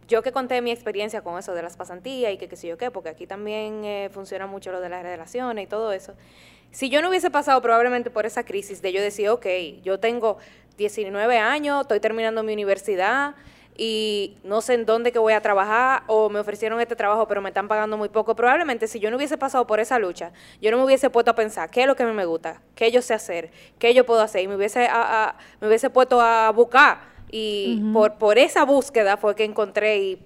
[0.08, 2.76] yo que conté mi experiencia con eso de las pasantías y que qué sé yo
[2.76, 6.14] qué, porque aquí también eh, funciona mucho lo de las relaciones y todo eso.
[6.70, 9.46] Si yo no hubiese pasado probablemente por esa crisis de yo decir, ok,
[9.82, 10.38] yo tengo
[10.76, 13.34] 19 años, estoy terminando mi universidad
[13.76, 17.42] y no sé en dónde que voy a trabajar o me ofrecieron este trabajo pero
[17.42, 20.70] me están pagando muy poco, probablemente si yo no hubiese pasado por esa lucha, yo
[20.70, 22.90] no me hubiese puesto a pensar qué es lo que a mí me gusta, qué
[22.90, 24.42] yo sé hacer, qué yo puedo hacer.
[24.42, 26.98] Y me hubiese, a- a- me hubiese puesto a buscar.
[27.30, 30.18] Y por, por esa búsqueda fue que encontré y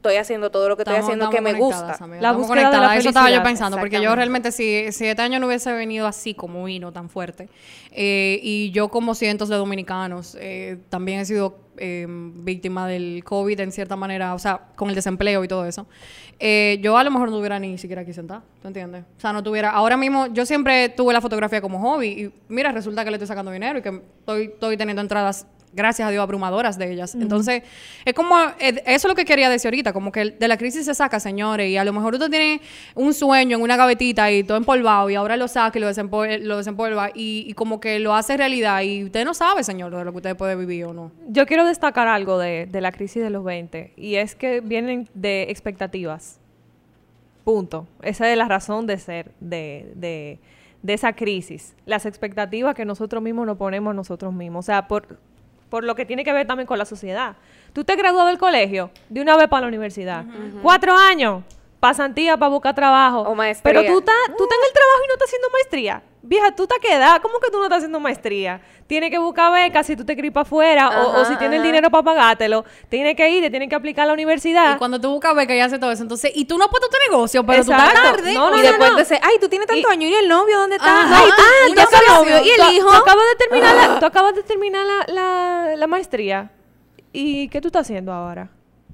[0.00, 2.02] estoy haciendo todo lo que Estamos- estoy haciendo estamos que me gusta.
[2.04, 2.96] amiga, La búsqueda de la.
[2.96, 6.32] Eso estaba yo pensando, porque yo realmente, si, si este año no hubiese venido así
[6.34, 7.48] como vino, tan fuerte,
[7.92, 13.60] eh, y yo como cientos de dominicanos, eh, también he sido eh, víctima del COVID
[13.60, 15.86] en cierta manera, o sea, con el desempleo y todo eso,
[16.38, 19.04] eh, yo a lo mejor no estuviera ni siquiera aquí sentada, ¿tú entiendes?
[19.16, 22.72] O sea, no tuviera, ahora mismo, yo siempre tuve la fotografía como hobby, y mira,
[22.72, 23.88] resulta que le estoy sacando dinero y que
[24.20, 27.14] estoy, estoy teniendo entradas gracias a Dios, abrumadoras de ellas.
[27.14, 27.62] Entonces,
[28.04, 30.84] es como, eh, eso es lo que quería decir ahorita, como que de la crisis
[30.84, 32.60] se saca, señores, y a lo mejor usted tiene
[32.94, 36.40] un sueño en una gavetita y todo empolvado, y ahora lo saca y lo, desempol-
[36.40, 40.04] lo desempolva, y, y como que lo hace realidad, y usted no sabe, señor, de
[40.04, 41.12] lo que usted puede vivir o no.
[41.28, 45.08] Yo quiero destacar algo de, de la crisis de los 20 y es que vienen
[45.14, 46.38] de expectativas.
[47.44, 47.86] Punto.
[48.02, 50.38] Esa es la razón de ser de, de,
[50.82, 51.74] de esa crisis.
[51.86, 54.64] Las expectativas que nosotros mismos nos ponemos nosotros mismos.
[54.64, 55.18] O sea, por,
[55.70, 57.36] por lo que tiene que ver también con la sociedad.
[57.72, 60.24] Tú te graduado del colegio, de una vez para la universidad.
[60.62, 61.44] Cuatro años,
[61.78, 63.20] pasantía para buscar trabajo.
[63.20, 63.72] O maestría.
[63.72, 66.02] Pero tú estás tú estás en el trabajo y no estás haciendo maestría.
[66.22, 67.18] Vieja, tú te quedas.
[67.20, 68.60] ¿Cómo que tú no estás haciendo maestría?
[68.86, 72.02] Tienes que buscar becas si tú te para afuera o, si tienes el dinero para
[72.02, 72.64] pagártelo.
[72.90, 74.74] Tienes que ir, te tienes que aplicar a la universidad.
[74.74, 76.96] Y cuando tú buscas beca y hace todo eso, entonces, y tú no puedes tu
[77.10, 77.94] negocio, pero tú Exacto.
[77.96, 78.34] estás tarde.
[78.34, 78.98] No, no, y no, después no.
[78.98, 81.02] entonces, ay, tú tienes tanto Y- año y el novio, ¿dónde está?
[81.04, 81.20] Ajá.
[81.24, 82.16] Ay, Ah, tú, está el relación.
[82.16, 82.88] novio y Tú- el hijo.
[82.90, 86.50] Tú acabas de terminar la, tú acabas de terminar la, la, la maestría.
[87.12, 88.50] ¿y qué tú estás haciendo ahora?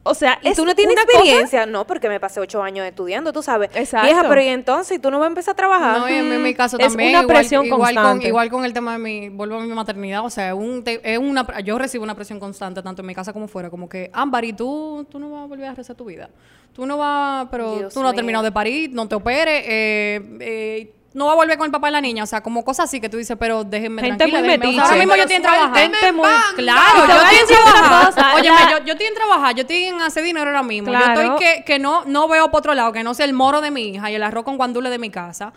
[0.08, 1.66] O sea, ¿Y es tú no tienes una cosa- experiencia?
[1.66, 3.70] No, porque me pasé ocho años estudiando, tú sabes.
[3.74, 4.06] Exacto.
[4.06, 4.96] Vieja, pero ¿y entonces?
[4.96, 5.98] ¿Y tú no vas a empezar a trabajar?
[5.98, 7.10] No, y en, mi- caso Es también.
[7.10, 8.28] una igual, presión igual con, constante.
[8.28, 11.00] igual con el tema de mi, vuelvo a mi maternidad, o sea, es un te-
[11.02, 14.10] es una, yo recibo una presión constante, tanto en mi casa como fuera, como que,
[14.12, 16.30] Ámbar, y tú, tú no vas a volver a rezar tu vida.
[16.72, 18.16] Tú no vas, pero Dios tú no has mío.
[18.18, 21.88] terminado de parir, no te operes, eh, eh, no vas a volver con el papá
[21.88, 24.38] de la niña, o sea, como cosas así que tú dices, pero déjenme Gente tranquila.
[24.40, 25.68] muy déjenme- o sea, ahora mismo yo estoy en trabajar.
[25.76, 26.42] suélteme en banda.
[26.57, 30.22] Claro, yo estoy en Óyeme, la- yo, yo estoy en trabajar, yo estoy en hacer
[30.24, 30.92] dinero ahora mismo.
[30.92, 33.61] Yo estoy que, que no, no veo por otro lado, que no sea el moro
[33.61, 35.52] de mi hija y el arroz con guandule de mi casa.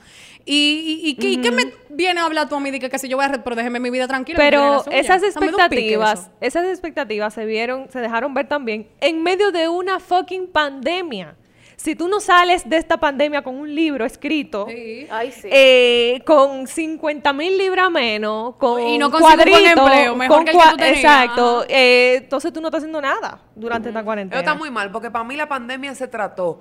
[0.45, 2.89] Y, y, y, ¿qué- y qué me viene a hablar tú a mí de que,
[2.89, 3.27] que si yo voy a...
[3.27, 4.37] re- Pero déjeme mi vida tranquila.
[4.39, 9.99] Pero esas expectativas, esas expectativas se vieron, se dejaron ver también en medio de una
[9.99, 11.35] fucking pandemia.
[11.81, 15.47] Si tú no sales de esta pandemia con un libro escrito, Ay, sí.
[15.49, 20.57] eh, con 50 mil libras menos, con Y no cuadritos, empleo, mejor con que el
[20.57, 20.97] que cua- tú tenías.
[20.97, 21.65] Exacto.
[21.69, 24.41] Eh, entonces tú no estás haciendo nada durante esta Eso cuarentena.
[24.41, 26.59] está muy mal, porque para mí la pandemia se trató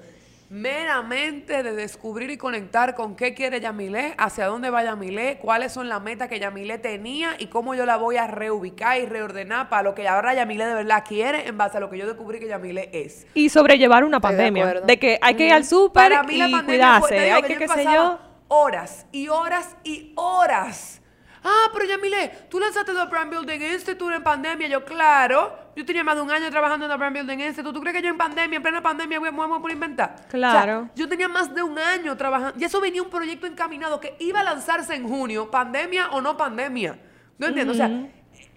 [0.50, 5.88] meramente de descubrir y conectar con qué quiere Yamilé, hacia dónde va Yamilé, cuáles son
[5.88, 9.82] las metas que Yamilé tenía y cómo yo la voy a reubicar y reordenar para
[9.82, 12.48] lo que ahora Yamilé de verdad quiere en base a lo que yo descubrí que
[12.48, 13.26] Yamilé es.
[13.34, 14.80] Y sobrellevar una de pandemia.
[14.80, 17.20] De, que hay que ir al súper la y pandemia cuidarse.
[17.20, 18.18] digo hay que que, yo qué sé pasaba yo.
[18.48, 21.02] horas y horas y horas.
[21.44, 24.68] Ah, pero Yamile, tú lanzaste The Brand Building Institute en pandemia.
[24.68, 27.72] Yo, claro, yo tenía más de un año trabajando en The Brand Building Institute.
[27.72, 30.26] ¿Tú crees que yo en pandemia, en plena pandemia, voy a moverme por inventar?
[30.28, 30.80] Claro.
[30.80, 32.58] O sea, yo tenía más de un año trabajando.
[32.58, 36.36] Y eso venía un proyecto encaminado que iba a lanzarse en junio, pandemia o no
[36.36, 36.98] pandemia.
[37.38, 37.74] ¿No entiendo?
[37.74, 37.86] O sea,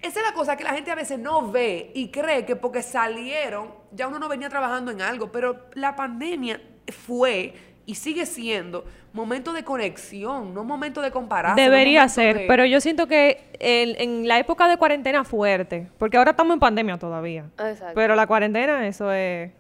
[0.02, 2.82] esa es la cosa que la gente a veces no ve y cree que porque
[2.82, 5.32] salieron, ya uno no venía trabajando en algo.
[5.32, 6.60] Pero la pandemia
[7.06, 11.58] fue y sigue siendo momento de conexión, no momento de comparación.
[11.58, 16.32] Debería ser, pero yo siento que en, en la época de cuarentena fuerte, porque ahora
[16.32, 17.50] estamos en pandemia todavía.
[17.60, 17.92] Exacto.
[17.94, 19.52] Pero la cuarentena, eso es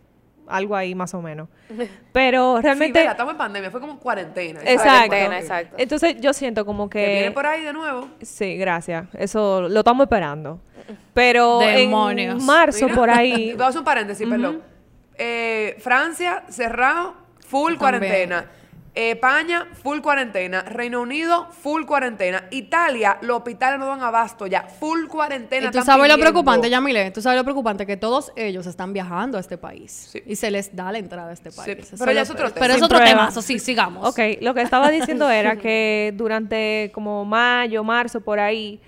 [0.47, 1.49] algo ahí más o menos.
[2.13, 3.05] Pero realmente realmente...
[3.05, 4.61] estamos en pandemia, fue como cuarentena.
[4.61, 5.07] exacto.
[5.07, 5.75] Cuarentena, exacto.
[5.77, 7.31] Entonces yo siento como Que viene que...
[7.31, 8.07] por ahí de nuevo.
[8.21, 9.07] Sí, gracias.
[9.13, 10.61] Eso lo estamos esperando.
[11.13, 12.39] Pero Demonios.
[12.39, 13.53] en marzo Mira, por ahí...
[13.57, 14.61] Voy a hacer un paréntesis, perdón.
[15.17, 17.20] Eh, Francia, cerrado,
[17.51, 17.79] full También.
[17.79, 18.45] cuarentena.
[18.93, 20.63] España, full cuarentena.
[20.63, 22.43] Reino Unido, full cuarentena.
[22.51, 24.63] Italia, los hospitales no dan abasto ya.
[24.63, 25.67] Full cuarentena.
[25.67, 29.37] Y tú sabes lo preocupante, Yamile, tú sabes lo preocupante que todos ellos están viajando
[29.37, 30.21] a este país Sí.
[30.25, 31.89] y se les da la entrada a este país.
[31.97, 32.59] Pero ya es otro tema.
[32.67, 34.05] Pero es otro tema, eso sí, sigamos.
[34.09, 38.81] Ok, lo que estaba diciendo era que durante como mayo, marzo, por ahí,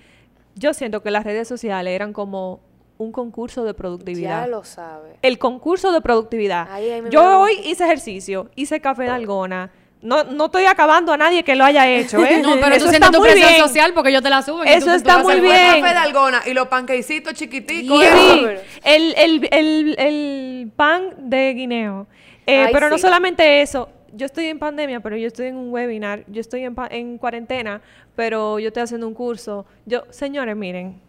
[0.54, 2.60] yo siento que las redes sociales eran como
[2.98, 4.42] un concurso de productividad.
[4.42, 5.16] Ya lo sabe.
[5.22, 6.68] El concurso de productividad.
[7.10, 9.70] Yo hoy hice ejercicio, hice café de algona.
[10.00, 12.38] No, no estoy acabando a nadie que lo haya hecho, ¿eh?
[12.42, 13.60] No, pero Eso tú está sientes tu muy presión bien.
[13.62, 14.62] social porque yo te la subo.
[14.64, 15.80] y Eso tú- está muy bien.
[15.80, 18.00] Café de algona y los panquecitos chiquiticos.
[18.00, 18.62] Sí, eso.
[18.84, 22.06] el, el, el, el pan de guineo.
[22.46, 23.88] Eh, Ay, pero no solamente eso.
[24.12, 26.22] Yo estoy en pandemia, pero yo estoy en un webinar.
[26.28, 27.80] Yo estoy en, pa- en cuarentena,
[28.14, 29.64] pero yo estoy haciendo un curso.
[29.86, 31.00] Yo, señores, miren.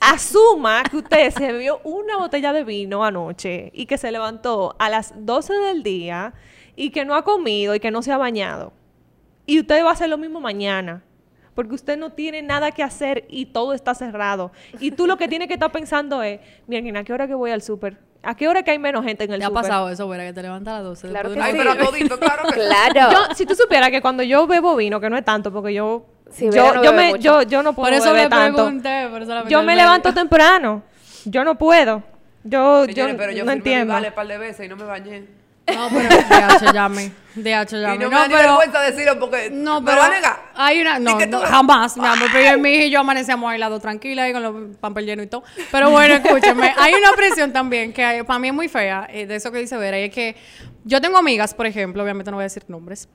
[0.00, 4.88] Asuma que usted se bebió una botella de vino anoche y que se levantó a
[4.88, 6.32] las 12 del día
[6.76, 8.72] y que no ha comido y que no se ha bañado.
[9.46, 11.02] Y usted va a hacer lo mismo mañana.
[11.54, 14.52] Porque usted no tiene nada que hacer y todo está cerrado.
[14.78, 17.50] Y tú lo que tienes que estar pensando es, miren, ¿a qué hora que voy
[17.50, 17.98] al súper?
[18.22, 19.62] ¿A qué hora que hay menos gente en el ¿Te ha súper?
[19.62, 21.08] pasado eso, güera, que te levantas a las 12?
[21.08, 22.54] Claro de que una- Ay, pero a todito, claro que.
[22.54, 23.12] Claro.
[23.12, 26.06] Yo, si tú supieras que cuando yo bebo vino, que no es tanto, porque yo,
[26.32, 28.56] Sí, yo, no yo, me, yo, yo no puedo Por eso beber me tanto.
[28.56, 29.08] pregunté.
[29.10, 30.82] por eso la Yo me levanto temprano.
[31.24, 32.02] Yo no puedo.
[32.44, 33.92] Yo, yo, Señores, pero yo no entiendo.
[33.94, 35.24] vale par de veces y no me bañé.
[35.74, 37.12] No, pero DH, llame.
[37.34, 37.98] DH, Y llame.
[37.98, 38.38] no me No, da pero...
[38.38, 40.42] vergüenza decirlo porque No, me pero va a negar.
[40.56, 43.00] hay una, no, no, tú- jamás, mi amor, pero yo y mi hija y yo
[43.00, 45.44] amanecíamos aislados tranquila ahí con los pampers llenos y todo.
[45.70, 49.26] Pero bueno, escúcheme, hay una presión también que hay- para mí es muy fea, eh,
[49.26, 50.34] de eso que dice Vera, y es que
[50.84, 53.08] yo tengo amigas, por ejemplo, obviamente no voy a decir nombres,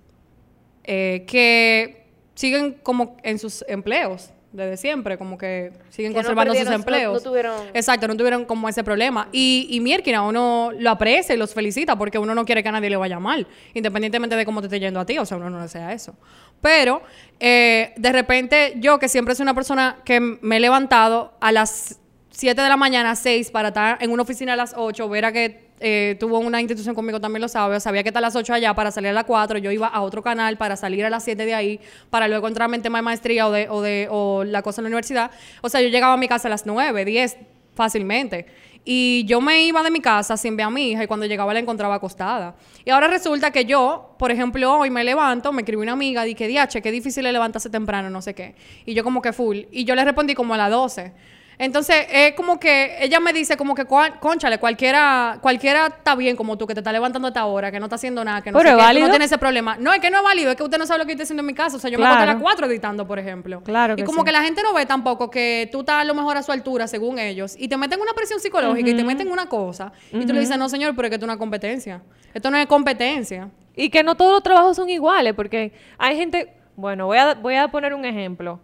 [0.83, 2.04] eh, que
[2.35, 6.75] siguen como en sus empleos desde siempre, como que siguen Que no conservando sus no-
[6.75, 7.21] empleos.
[7.23, 9.27] no tuvieron- Exacto, no tuvieron como ese problema.
[9.33, 12.71] Y, y Mierkina, uno lo aprecia y los felicita porque uno no quiere que a
[12.71, 15.49] nadie le vaya mal, independientemente de cómo te esté yendo a ti, o sea, uno
[15.49, 16.15] no desea eso.
[16.61, 17.01] Pero,
[17.39, 21.99] eh, de repente, yo que siempre soy una persona que me he levantado a las
[22.31, 25.64] 7 de la mañana, 6, para estar en una oficina a las 8, Vera que
[25.79, 28.73] eh, tuvo una institución conmigo también lo sabe, sabía que está a las 8 allá
[28.73, 31.45] para salir a las 4, yo iba a otro canal para salir a las 7
[31.45, 34.61] de ahí, para luego entrarme en tema de maestría o, de, o, de, o la
[34.61, 35.31] cosa en la universidad.
[35.61, 37.37] O sea, yo llegaba a mi casa a las 9, 10,
[37.75, 38.45] fácilmente.
[38.87, 41.51] Y yo me iba de mi casa sin ver a mi hija y cuando llegaba
[41.53, 42.55] la encontraba acostada.
[42.85, 46.47] Y ahora resulta que yo, por ejemplo, hoy me levanto, me escribió una amiga, dije,
[46.47, 48.53] diache, qué difícil levantarse temprano, no sé qué.
[48.85, 49.61] Y yo como que full.
[49.71, 51.11] Y yo le respondí como a las 12.
[51.57, 56.57] Entonces, es como que ella me dice como que, conchale, cualquiera, cualquiera está bien como
[56.57, 58.57] tú, que te está levantando a esta hora, que no está haciendo nada, que no,
[58.57, 59.07] Pero sé es qué, tú válido.
[59.07, 59.77] no tiene ese problema.
[59.79, 61.23] No, es que no es válido, es que usted no sabe lo que yo estoy
[61.23, 61.77] haciendo en mi casa.
[61.77, 62.15] O sea, yo me Claro.
[62.15, 63.61] acosté a las 4 editando, por ejemplo.
[63.63, 64.25] Claro Y que como sí.
[64.25, 66.87] que la gente no ve tampoco que tú estás a lo mejor a su altura,
[66.87, 70.33] según ellos, y te meten una presión psicológica y te meten una cosa, y tú
[70.33, 72.01] le dices, no, señor, pero es que esto es una competencia.
[72.33, 73.49] Esto no es competencia.
[73.77, 77.55] Y que no todos los trabajos son iguales, porque hay gente, bueno, voy a, voy
[77.55, 78.59] a poner un ejemplo.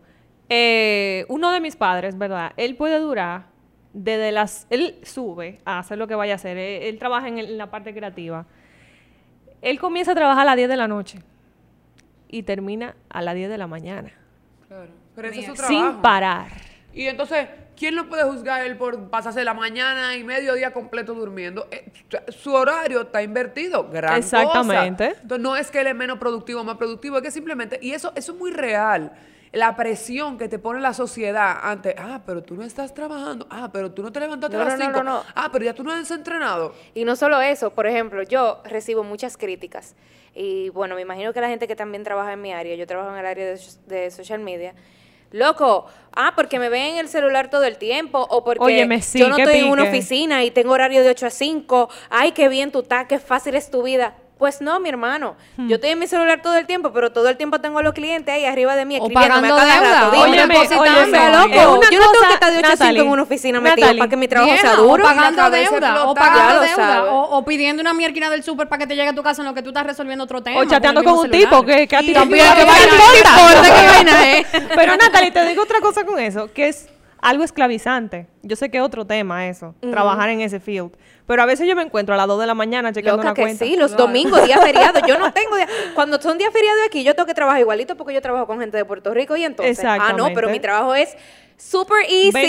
[0.54, 2.52] Eh, uno de mis padres, ¿verdad?
[2.58, 3.46] Él puede durar
[3.94, 4.68] desde las...
[4.70, 6.58] Él sube a hacer lo que vaya a hacer.
[6.58, 8.46] Él, él trabaja en, el- en la parte creativa.
[9.62, 11.20] Él comienza a trabajar a las 10 de la noche
[12.28, 14.12] y termina a las 10 de la mañana.
[14.68, 14.90] Claro.
[15.16, 16.02] Pero ese es su Sin trabajo.
[16.02, 16.48] parar.
[16.94, 21.14] Y entonces, ¿quién lo puede juzgar él por pasarse la mañana y medio día completo
[21.14, 21.68] durmiendo?
[21.72, 21.90] Eh,
[22.30, 23.88] su horario está invertido.
[23.90, 25.10] Gran Exactamente.
[25.10, 25.22] cosa.
[25.22, 27.92] Entonces, no es que él es menos productivo o más productivo, es que simplemente, y
[27.92, 29.12] eso, eso es muy real.
[29.54, 33.70] La presión que te pone la sociedad ante, ah, pero tú no estás trabajando, ah,
[33.74, 35.24] pero tú no te levantaste No, a las no, no, 5, no, no.
[35.36, 36.74] ah, pero ya tú no has entrenado.
[36.94, 39.96] Y no solo eso, por ejemplo, yo recibo muchas críticas.
[40.34, 43.12] Y bueno, me imagino que la gente que también trabaja en mi área, yo trabajo
[43.12, 44.74] en el área de, so- de social media.
[45.34, 49.20] Loco, ah, porque me ven en el celular todo el tiempo, o porque Óyeme, sí,
[49.20, 51.90] yo no estoy en una oficina y tengo horario de 8 a 5.
[52.10, 54.16] Ay, qué bien tú estás, qué fácil es tu vida.
[54.42, 55.36] Pues no, mi hermano.
[55.56, 55.70] Hmm.
[55.70, 57.94] Yo estoy en mi celular todo el tiempo, pero todo el tiempo tengo a los
[57.94, 60.12] clientes ahí arriba de mí O escribiéndome a pagando cada deuda, rato.
[60.16, 61.78] Dime, Óyeme, óyeme, loco.
[61.78, 63.62] una Yo no tengo cosa, que estar de 8 a 5 Natalie, en una oficina
[63.62, 65.04] metido para que mi trabajo Vieja, sea duro.
[65.04, 68.88] O pagando deuda, o pagando deuda, o, o pidiendo una mierda del súper para que
[68.88, 70.60] te llegue a tu casa en lo que tú estás resolviendo otro tema.
[70.60, 71.40] O chateando el con un celular.
[71.40, 72.48] tipo que, que a ti también.
[74.76, 76.90] Pero Natalie, te digo otra cosa con eso, que es
[77.22, 78.28] algo esclavizante.
[78.42, 80.92] Yo sé que es otro tema eso, trabajar en ese field.
[81.28, 83.36] Pero a veces yo me encuentro a las 2 de la mañana chequeando Loca una
[83.36, 83.64] que cuenta.
[83.64, 85.02] sí, los domingos, días feriados.
[85.08, 85.68] Yo no tengo día.
[85.96, 88.76] Cuando son días feriados aquí, yo tengo que trabajar igualito porque yo trabajo con gente
[88.76, 89.80] de Puerto Rico y entonces.
[89.86, 91.16] Ah, no, pero mi trabajo es
[91.62, 92.28] super easy.
[92.28, 92.40] Está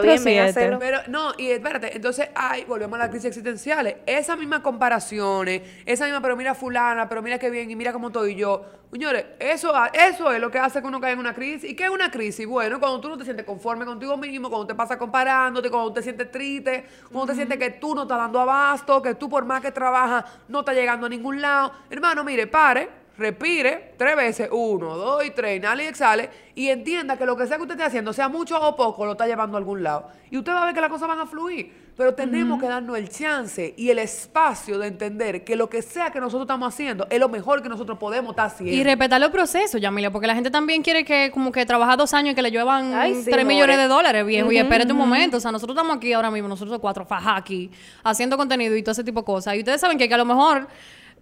[0.00, 0.48] bien, ven a 24/7.
[0.48, 0.78] hacerlo.
[0.78, 3.96] Pero no, y espérate, entonces, ay, volvemos a las crisis existenciales.
[4.06, 8.08] Esas mismas comparaciones, esa misma, pero mira fulana, pero mira qué bien, y mira cómo
[8.08, 8.64] estoy yo.
[8.90, 11.68] Señores, eso, eso es lo que hace que uno caiga en una crisis.
[11.68, 12.46] ¿Y qué es una crisis?
[12.46, 16.02] Bueno, cuando tú no te sientes conforme contigo mismo, cuando te pasa comparándote, cuando te
[16.02, 19.60] sientes triste, cuando te sientes que tú no estás dando abasto, que tú por más
[19.60, 21.72] que trabajas no estás llegando a ningún lado.
[21.90, 27.16] Hermano, mire, pare, respire tres veces, uno, dos y tres, inhale y exhale, y entienda
[27.16, 29.56] que lo que sea que usted esté haciendo, sea mucho o poco, lo está llevando
[29.56, 30.08] a algún lado.
[30.30, 31.84] Y usted va a ver que las cosas van a fluir.
[31.96, 36.10] Pero tenemos que darnos el chance y el espacio de entender que lo que sea
[36.10, 38.74] que nosotros estamos haciendo es lo mejor que nosotros podemos estar haciendo.
[38.74, 42.12] Y respetar los procesos, Yamilia, porque la gente también quiere que como que trabaja dos
[42.12, 43.94] años y que le lluevan Ay, sí, tres millones de more.
[43.94, 44.50] dólares, viejo.
[44.50, 47.70] Y espérate un momento, o sea, nosotros estamos aquí ahora mismo, nosotros cuatro faja aquí,
[48.02, 49.54] haciendo contenido y todo ese tipo de cosas.
[49.54, 50.66] Y ustedes saben que, que a lo mejor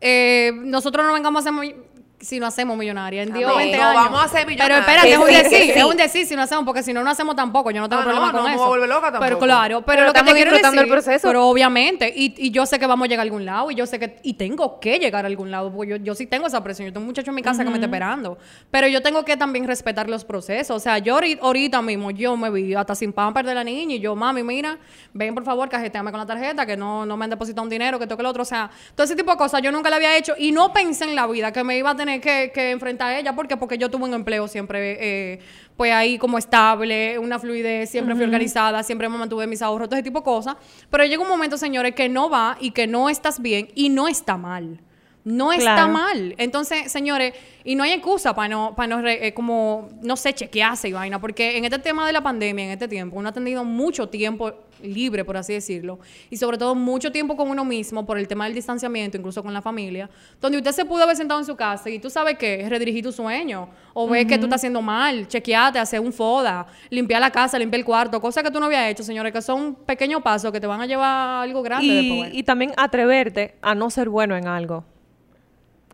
[0.02, 1.76] eh, nosotros no vengamos a muy-
[2.22, 3.66] si no hacemos millonaria en 10 o Amén.
[3.72, 4.04] 20 No años.
[4.04, 4.80] vamos a ser Pero millonarios.
[4.80, 5.78] espérate, es un decir, sí.
[5.78, 7.70] es un decir si no hacemos, porque si no, no hacemos tampoco.
[7.70, 8.66] Yo no tengo Ah, no, problema no con me eso.
[8.66, 9.44] volver loca Pero tampoco.
[9.44, 11.28] claro, pero, Pero lo que te estamos quiero disfrutando decir, el proceso.
[11.28, 13.86] pero obviamente, y, y yo sé que vamos a llegar a algún lado, y yo
[13.86, 16.62] sé que, y tengo que llegar a algún lado, porque yo, yo sí tengo esa
[16.62, 18.38] presión, yo tengo un muchacho en mi casa que me está esperando,
[18.70, 22.36] pero yo tengo que también respetar los procesos, o sea, yo ahori- ahorita mismo, yo
[22.36, 24.78] me vi hasta sin pamper de la niña, y yo, mami, mira,
[25.12, 27.98] ven por favor, cajeteame con la tarjeta, que no, no me han depositado un dinero,
[27.98, 30.16] que toque el otro, o sea, todo ese tipo de cosas, yo nunca la había
[30.16, 33.08] hecho, y no pensé en la vida que me iba a tener que, que enfrentar
[33.08, 35.38] a ella, porque porque yo tuve un empleo siempre, eh,
[35.76, 39.96] pues ahí como estable, una fluidez, siempre fui organizada, siempre me mantuve mis ahorros, todo
[39.96, 40.56] ese tipo de cosas.
[40.90, 44.08] Pero llega un momento, señores, que no va y que no estás bien y no
[44.08, 44.80] está mal.
[45.24, 46.34] No está mal.
[46.38, 47.32] Entonces, señores,
[47.64, 50.92] y no hay excusa para no, para no re- eh, como, no sé, chequearse y
[50.92, 54.08] vaina, porque en este tema de la pandemia, en este tiempo, uno ha tenido mucho
[54.08, 58.26] tiempo libre, por así decirlo, y sobre todo mucho tiempo con uno mismo por el
[58.26, 61.54] tema del distanciamiento, incluso con la familia, donde usted se pudo haber sentado en su
[61.54, 65.28] casa y tú sabes que redirigir tu sueño, o ves que tú estás haciendo mal,
[65.28, 68.90] chequeate, hacer un foda, limpiar la casa, limpiar el cuarto, cosas que tú no habías
[68.90, 72.08] hecho, señores, que son pequeños pasos que te van a llevar a algo grande Y,
[72.18, 72.34] después.
[72.34, 74.82] y también atreverte a no ser bueno en algo.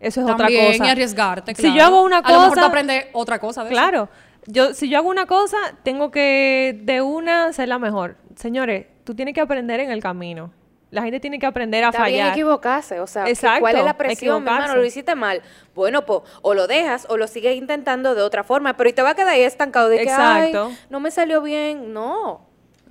[0.00, 0.86] Eso es También, otra cosa.
[0.86, 3.70] y arriesgarte, Si yo hago una A lo mejor tú cosa- aprendes otra cosa de
[3.70, 3.74] eso.
[3.80, 4.08] Claro.
[4.46, 8.16] Yo, si yo hago una cosa, tengo que de una ser la mejor.
[8.36, 10.52] Señores, tú tienes que aprender en el camino.
[10.90, 12.32] La gente tiene que aprender a Está bien fallar.
[12.32, 14.74] equivocarse, o sea, ¿qué- Exacto, ¿cuál es la presión, mi hermano?
[14.76, 15.42] Lo hiciste mal.
[15.74, 19.02] Bueno, pues, o lo dejas o lo sigues intentando de otra forma, pero y te
[19.02, 20.68] va a quedar ahí estancado de que, Exacto.
[20.70, 21.92] ay, no me salió bien.
[21.92, 22.47] No.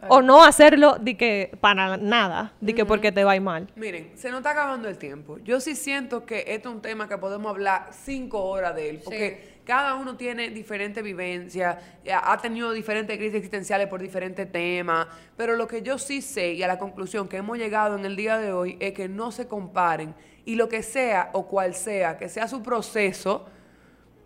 [0.09, 3.67] O no hacerlo de que para nada, de que porque te va a ir mal.
[3.75, 5.39] Miren, se nos está acabando el tiempo.
[5.39, 9.01] Yo sí siento que este es un tema que podemos hablar cinco horas de él,
[9.03, 15.07] porque cada uno tiene diferentes vivencias, eh, ha tenido diferentes crisis existenciales por diferentes temas,
[15.35, 18.15] pero lo que yo sí sé y a la conclusión que hemos llegado en el
[18.15, 22.17] día de hoy es que no se comparen y lo que sea o cual sea,
[22.17, 23.45] que sea su proceso,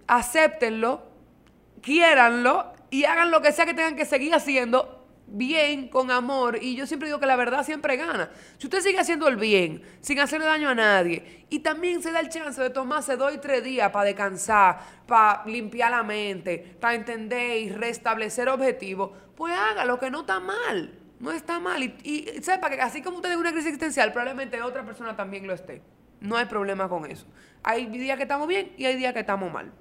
[0.06, 1.02] acéptenlo,
[1.82, 5.01] quiéranlo y hagan lo que sea que tengan que seguir haciendo
[5.32, 8.30] bien, con amor, y yo siempre digo que la verdad siempre gana.
[8.58, 12.20] Si usted sigue haciendo el bien, sin hacerle daño a nadie, y también se da
[12.20, 16.96] el chance de tomarse dos y tres días para descansar, para limpiar la mente, para
[16.96, 20.98] entender y restablecer objetivos, pues hágalo, que no está mal.
[21.20, 21.84] No está mal.
[21.84, 25.46] Y, y sepa que así como usted tiene una crisis existencial, probablemente otra persona también
[25.46, 25.82] lo esté.
[26.20, 27.26] No hay problema con eso.
[27.64, 29.72] Hay días que estamos bien y hay días que estamos mal.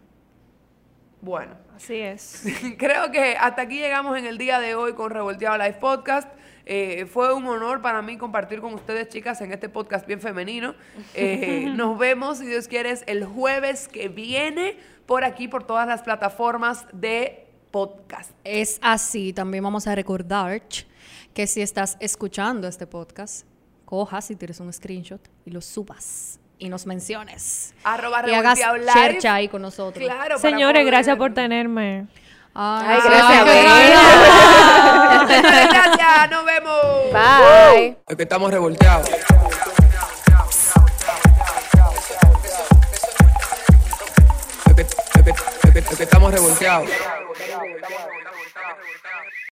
[1.23, 2.45] Bueno, Así es.
[2.79, 6.29] creo que hasta aquí llegamos en el día de hoy con Revolteado Live Podcast.
[6.67, 10.75] Eh, fue un honor para mí compartir con ustedes, chicas, en este podcast bien femenino.
[11.15, 16.03] Eh, nos vemos, si Dios quiere, el jueves que viene por aquí, por todas las
[16.03, 18.31] plataformas de podcast.
[18.45, 20.63] Es así, también vamos a recordar
[21.33, 23.47] que si estás escuchando este podcast,
[23.85, 27.75] cojas y tires un screenshot y lo subas y nos menciones.
[27.83, 28.61] Arroba y hagas
[28.93, 30.05] chercha ahí con nosotros.
[30.05, 32.07] Claro, Señores, poder- gracias por tenerme.
[32.55, 33.49] Ay, Ay, gracias.
[33.49, 33.91] Señores,
[35.73, 36.81] gracias, nos vemos.
[37.13, 37.97] Bye.
[38.09, 39.09] Es que estamos revolteados.
[45.75, 46.89] Es que estamos revolteados.